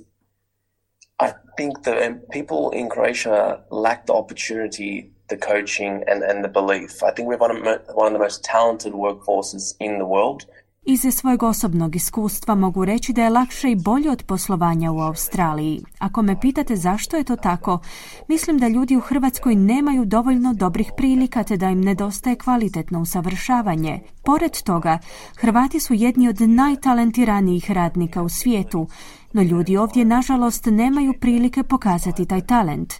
I 1.20 1.32
think 1.58 1.84
the 1.84 2.20
people 2.32 2.80
in 2.80 2.90
Croatia 2.90 3.60
lack 3.72 4.06
the 4.06 4.14
opportunity, 4.14 5.12
the 5.28 5.38
coaching, 5.38 6.04
and, 6.08 6.24
and 6.24 6.44
the 6.44 6.50
belief. 6.50 7.04
I 7.04 7.12
think 7.12 7.28
we're 7.28 7.38
one 7.38 7.52
of, 7.52 7.62
one 7.96 8.08
of 8.08 8.14
the 8.14 8.26
most 8.28 8.44
talented 8.44 8.94
workforces 8.94 9.76
in 9.80 9.98
the 9.98 10.06
world. 10.06 10.46
Iz 10.86 11.02
svojeg 11.12 11.44
osobnog 11.44 11.96
iskustva 11.96 12.56
mogu 12.56 12.86
reći 12.86 13.14
da 13.14 13.24
je 13.24 13.30
lakše 13.30 13.72
i 13.72 13.76
bolje 13.76 14.12
od 14.12 14.24
poslovanja 14.24 14.92
u 14.92 15.00
Australiji. 15.00 15.84
Ako 16.00 16.22
me 16.22 16.40
pitate 16.40 16.76
zašto 16.76 17.18
je 17.18 17.24
to 17.24 17.36
tako, 17.36 17.80
mislim 18.28 18.58
da 18.58 18.68
ljudi 18.68 18.98
u 18.98 19.00
Hrvatskoj 19.00 19.56
nemaju 19.56 20.06
dovoljno 20.06 20.54
dobrih 20.54 20.92
prilika 20.98 21.44
te 21.44 21.58
da 21.58 21.70
im 21.70 21.82
nedostaje 21.82 22.36
kvalitetno 22.36 23.02
usavršavanje. 23.02 24.00
Pored 24.24 24.62
toga, 24.64 25.00
Hrvati 25.38 25.80
su 25.80 25.94
jedni 25.94 26.28
od 26.28 26.42
najtalentiranijih 26.42 27.72
radnika 27.72 28.22
u 28.22 28.30
svijetu, 28.30 28.88
no 29.34 29.42
ljudi 29.42 29.78
ovdje 29.78 30.06
nažalost 30.06 30.66
nemaju 30.66 31.14
prilike 31.20 31.64
pokazati 31.64 32.26
taj 32.26 32.42
talent. 32.42 32.94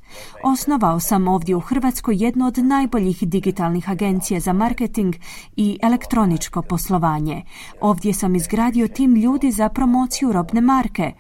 Osnovao 0.44 1.00
sam 1.00 1.28
ovdje 1.28 1.56
u 1.56 1.60
Hrvatskoj 1.60 2.16
jednu 2.20 2.48
od 2.48 2.58
najboljih 2.58 3.18
digitalnih 3.22 3.90
agencija 3.90 4.40
za 4.40 4.54
marketing 4.54 5.16
i 5.56 5.78
elektroničko 5.82 6.62
poslovanje. 6.62 7.44
Ovdje 7.82 8.14
sam 8.14 8.36
izgradio 8.36 8.88
tim 8.88 9.16
ljudi 9.16 9.52
za 9.52 9.70
promociju 9.70 10.32
robne 10.32 10.62
marke. 10.62 11.12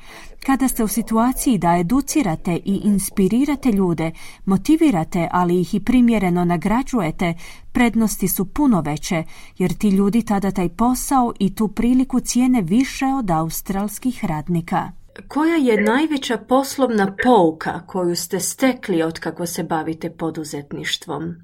Kada 0.46 0.68
ste 0.68 0.84
u 0.84 0.88
situaciji 0.88 1.58
da 1.58 1.78
educirate 1.78 2.56
i 2.66 2.82
inspirirate 2.84 3.72
ljude, 3.72 4.12
motivirate, 4.46 5.28
ali 5.32 5.62
ih 5.62 5.76
i 5.76 5.80
primjereno 5.80 6.46
nagrađujete, 6.46 7.34
prednosti 7.72 8.28
su 8.28 8.46
puno 8.46 8.82
veće, 8.82 9.24
jer 9.58 9.74
ti 9.74 9.90
ljudi 9.90 10.22
tada 10.22 10.52
taj 10.52 10.70
posao 10.70 11.34
i 11.40 11.56
tu 11.56 11.68
priliku 11.68 12.20
cijene 12.20 12.62
više 12.62 13.06
od 13.06 13.32
australskih 13.32 14.26
radnika. 14.26 14.99
Koja 15.28 15.56
je 15.56 15.82
najveća 15.82 16.38
poslovna 16.38 17.16
pouka 17.24 17.82
koju 17.88 18.16
ste 18.16 18.40
stekli 18.40 19.04
od 19.04 19.20
kako 19.20 19.46
se 19.46 19.64
bavite 19.64 20.10
poduzetništvom? 20.10 21.36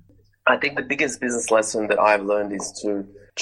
I 0.56 0.60
think 0.60 0.74
the 0.78 0.88
biggest 0.88 1.20
business 1.20 1.52
lesson 1.52 1.88
that 1.88 2.00
I've 2.00 2.26
learned 2.26 2.52
is 2.62 2.68
to 2.82 2.90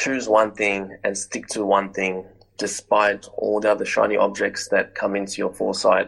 choose 0.03 0.29
one 0.29 0.51
thing 0.55 0.81
and 1.03 1.17
stick 1.17 1.45
to 1.53 1.65
one 1.65 1.89
thing 1.93 2.23
despite 2.59 3.21
all 3.41 3.61
the 3.61 3.71
other 3.71 3.85
shiny 3.85 4.17
objects 4.17 4.69
that 4.69 4.85
come 5.01 5.19
into 5.19 5.33
your 5.37 5.53
foresight. 5.57 6.07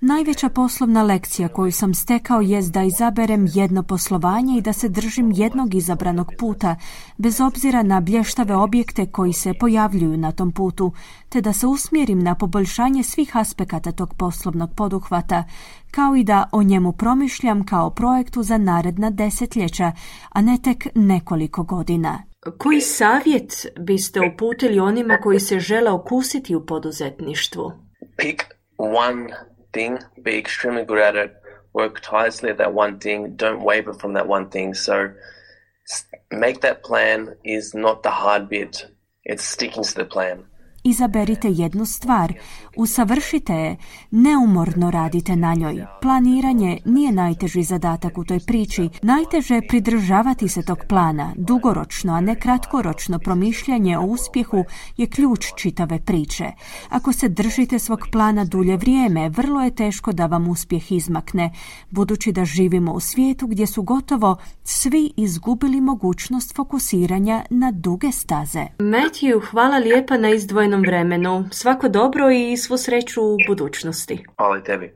Najveća 0.00 0.48
poslovna 0.48 1.02
lekcija 1.02 1.48
koju 1.48 1.72
sam 1.72 1.94
stekao 1.94 2.40
jest 2.40 2.72
da 2.72 2.82
izaberem 2.82 3.46
jedno 3.54 3.82
poslovanje 3.82 4.58
i 4.58 4.60
da 4.60 4.72
se 4.72 4.88
držim 4.88 5.32
jednog 5.32 5.74
izabranog 5.74 6.32
puta, 6.38 6.76
bez 7.18 7.40
obzira 7.40 7.82
na 7.82 8.00
blještave 8.00 8.56
objekte 8.56 9.06
koji 9.06 9.32
se 9.32 9.54
pojavljuju 9.60 10.16
na 10.16 10.32
tom 10.32 10.52
putu, 10.52 10.92
te 11.28 11.40
da 11.40 11.52
se 11.52 11.66
usmjerim 11.66 12.22
na 12.22 12.34
poboljšanje 12.34 13.02
svih 13.02 13.36
aspekata 13.36 13.92
tog 13.92 14.14
poslovnog 14.18 14.70
poduhvata, 14.76 15.44
kao 15.90 16.16
i 16.16 16.24
da 16.24 16.48
o 16.52 16.62
njemu 16.62 16.92
promišljam 16.92 17.66
kao 17.66 17.90
projektu 17.90 18.42
za 18.42 18.58
naredna 18.58 19.10
desetljeća, 19.10 19.92
a 20.30 20.40
ne 20.40 20.58
tek 20.62 20.86
nekoliko 20.94 21.62
godina. 21.62 22.22
Koji 22.58 22.80
savjet 22.80 23.66
biste 23.80 24.20
uputili 24.34 24.80
onima 24.80 25.18
koji 25.22 25.40
se 25.40 25.60
žele 25.60 25.90
okusiti 25.90 26.54
u 26.54 26.66
poduzetništvu? 26.66 27.72
Pick 28.16 28.42
one 28.78 29.53
thing, 29.74 29.98
be 30.22 30.38
extremely 30.38 30.84
good 30.84 30.98
at 30.98 31.16
it, 31.16 31.36
work 31.74 32.00
tirelessly 32.00 32.50
at 32.50 32.58
that 32.58 32.72
one 32.72 32.98
thing, 32.98 33.36
don't 33.36 33.62
waver 33.62 33.92
from 33.92 34.14
that 34.14 34.28
one 34.28 34.48
thing. 34.48 34.72
So 34.72 35.12
make 36.30 36.62
that 36.62 36.82
plan 36.82 37.36
is 37.44 37.74
not 37.74 38.02
the 38.02 38.10
hard 38.10 38.48
bit. 38.48 38.86
It's 39.24 39.44
sticking 39.44 39.82
to 39.82 39.94
the 39.94 40.04
plan. 40.04 40.44
Izaberite 40.86 41.48
jednu 41.50 41.86
stvar, 41.86 42.32
usavršite 42.76 43.52
je, 43.52 43.76
neumorno 44.10 44.90
radite 44.90 45.36
na 45.36 45.54
njoj. 45.54 45.84
Planiranje 46.02 46.78
nije 46.84 47.12
najteži 47.12 47.62
zadatak 47.62 48.18
u 48.18 48.24
toj 48.24 48.40
priči. 48.46 48.88
Najteže 49.02 49.54
je 49.54 49.66
pridržavati 49.68 50.48
se 50.48 50.62
tog 50.62 50.78
plana. 50.88 51.32
Dugoročno, 51.36 52.14
a 52.14 52.20
ne 52.20 52.34
kratkoročno 52.40 53.18
promišljanje 53.18 53.98
o 53.98 54.02
uspjehu 54.02 54.64
je 54.96 55.06
ključ 55.06 55.46
čitave 55.56 56.00
priče. 56.00 56.44
Ako 56.88 57.12
se 57.12 57.28
držite 57.28 57.78
svog 57.78 58.00
plana 58.12 58.44
dulje 58.44 58.76
vrijeme, 58.76 59.28
vrlo 59.28 59.60
je 59.60 59.74
teško 59.74 60.12
da 60.12 60.26
vam 60.26 60.48
uspjeh 60.48 60.92
izmakne, 60.92 61.52
budući 61.90 62.32
da 62.32 62.44
živimo 62.44 62.92
u 62.92 63.00
svijetu 63.00 63.46
gdje 63.46 63.66
su 63.66 63.82
gotovo 63.82 64.36
svi 64.64 65.12
izgubili 65.16 65.80
mogućnost 65.80 66.56
fokusiranja 66.56 67.42
na 67.50 67.70
duge 67.70 68.12
staze. 68.12 68.66
Matthew, 68.78 69.40
hvala 69.50 69.78
lijepa 69.78 70.16
na 70.16 70.30
izdvojenom 70.30 70.73
vremenu. 70.80 71.44
Svako 71.50 71.88
dobro 71.88 72.30
i 72.30 72.56
svu 72.56 72.78
sreću 72.78 73.22
u 73.22 73.36
budućnosti. 73.48 74.24
Hvala 74.36 74.62
tebi. 74.62 74.94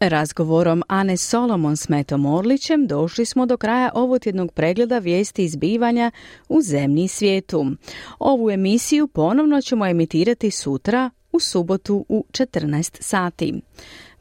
Razgovorom 0.00 0.82
Ane 0.88 1.16
Solomon 1.16 1.76
s 1.76 1.88
Metom 1.88 2.26
Orlićem 2.26 2.86
došli 2.86 3.24
smo 3.24 3.46
do 3.46 3.56
kraja 3.56 3.90
ovotjednog 3.94 4.52
pregleda 4.52 4.98
vijesti 4.98 5.44
izbivanja 5.44 6.10
u 6.48 6.62
zemlji 6.62 7.04
i 7.04 7.08
svijetu. 7.08 7.66
Ovu 8.18 8.50
emisiju 8.50 9.08
ponovno 9.08 9.60
ćemo 9.60 9.86
emitirati 9.86 10.50
sutra 10.50 11.10
u 11.32 11.40
subotu 11.40 12.04
u 12.08 12.24
14 12.30 12.96
sati. 13.00 13.60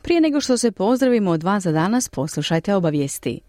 Prije 0.02 0.22
nego 0.22 0.42
što 0.42 0.58
se 0.58 0.72
pozdravimo 0.72 1.32
od 1.32 1.44
vas 1.44 1.64
za 1.64 1.72
danas, 1.72 2.10
poslušajte 2.10 2.76
obavijesti. 2.76 3.42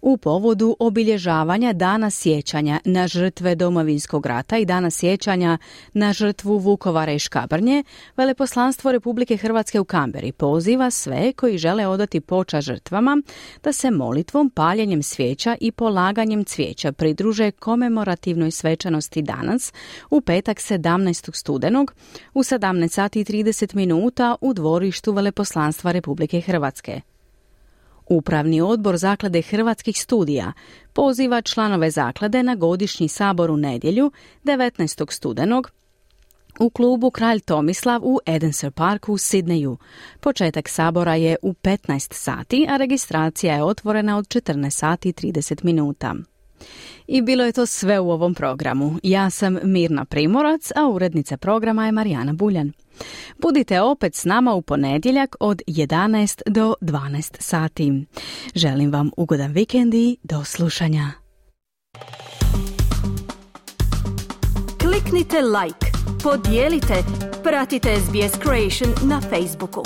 U 0.00 0.16
povodu 0.16 0.76
obilježavanja 0.78 1.72
Dana 1.72 2.10
sjećanja 2.10 2.80
na 2.84 3.08
žrtve 3.08 3.54
Domovinskog 3.54 4.26
rata 4.26 4.58
i 4.58 4.64
Dana 4.64 4.90
sjećanja 4.90 5.58
na 5.92 6.12
žrtvu 6.12 6.58
Vukovara 6.58 7.12
i 7.12 7.18
Škabrnje, 7.18 7.84
Veleposlanstvo 8.16 8.92
Republike 8.92 9.36
Hrvatske 9.36 9.80
u 9.80 9.84
Kamberi 9.84 10.32
poziva 10.32 10.90
sve 10.90 11.32
koji 11.32 11.58
žele 11.58 11.86
odati 11.86 12.20
poča 12.20 12.60
žrtvama 12.60 13.22
da 13.62 13.72
se 13.72 13.90
molitvom, 13.90 14.50
paljenjem 14.50 15.02
svijeća 15.02 15.56
i 15.60 15.72
polaganjem 15.72 16.44
cvijeća 16.44 16.92
pridruže 16.92 17.50
komemorativnoj 17.50 18.50
svečanosti 18.50 19.22
danas 19.22 19.72
u 20.10 20.20
petak 20.20 20.56
17. 20.56 21.34
studenog 21.34 21.94
u 22.34 22.40
17 22.40 22.88
sati 22.88 23.20
i 23.20 23.24
30 23.24 23.74
minuta 23.74 24.36
u 24.40 24.54
dvorištu 24.54 25.12
Veleposlanstva 25.12 25.92
Republike 25.92 26.40
Hrvatske. 26.40 27.00
Upravni 28.10 28.60
odbor 28.60 28.96
Zaklade 28.96 29.42
Hrvatskih 29.42 30.00
studija 30.00 30.52
poziva 30.92 31.42
članove 31.42 31.90
zaklade 31.90 32.42
na 32.42 32.54
godišnji 32.54 33.08
sabor 33.08 33.50
u 33.50 33.56
nedjelju 33.56 34.10
19. 34.44 35.12
studenog 35.12 35.70
u 36.58 36.70
klubu 36.70 37.10
Kralj 37.10 37.40
Tomislav 37.40 38.00
u 38.04 38.18
Edensor 38.26 38.72
Parku 38.72 39.12
u 39.12 39.18
Sidneju. 39.18 39.76
Početak 40.20 40.68
sabora 40.68 41.14
je 41.14 41.36
u 41.42 41.52
15 41.52 42.14
sati, 42.14 42.66
a 42.70 42.76
registracija 42.76 43.54
je 43.54 43.62
otvorena 43.62 44.16
od 44.16 44.28
14 44.28 44.70
sati 44.70 45.08
i 45.08 45.12
30 45.12 45.64
minuta. 45.64 46.14
I 47.06 47.22
bilo 47.22 47.44
je 47.44 47.52
to 47.52 47.66
sve 47.66 48.00
u 48.00 48.10
ovom 48.10 48.34
programu. 48.34 48.94
Ja 49.02 49.30
sam 49.30 49.58
Mirna 49.62 50.04
Primorac, 50.04 50.70
a 50.76 50.88
urednica 50.88 51.36
programa 51.36 51.86
je 51.86 51.92
Marijana 51.92 52.32
Buljan. 52.32 52.72
Budite 53.38 53.80
opet 53.80 54.14
s 54.14 54.24
nama 54.24 54.54
u 54.54 54.62
ponedjeljak 54.62 55.36
od 55.40 55.62
11 55.66 56.42
do 56.46 56.74
12 56.80 57.36
sati. 57.38 58.06
Želim 58.54 58.92
vam 58.92 59.10
ugodan 59.16 59.52
vikend 59.52 59.94
i 59.94 60.16
do 60.22 60.44
slušanja. 60.44 61.12
Kliknite 64.80 65.40
like, 65.40 65.86
podijelite, 66.22 66.94
pratite 67.42 67.96
SBS 67.96 68.38
Creation 68.42 69.08
na 69.08 69.20
Facebooku. 69.20 69.82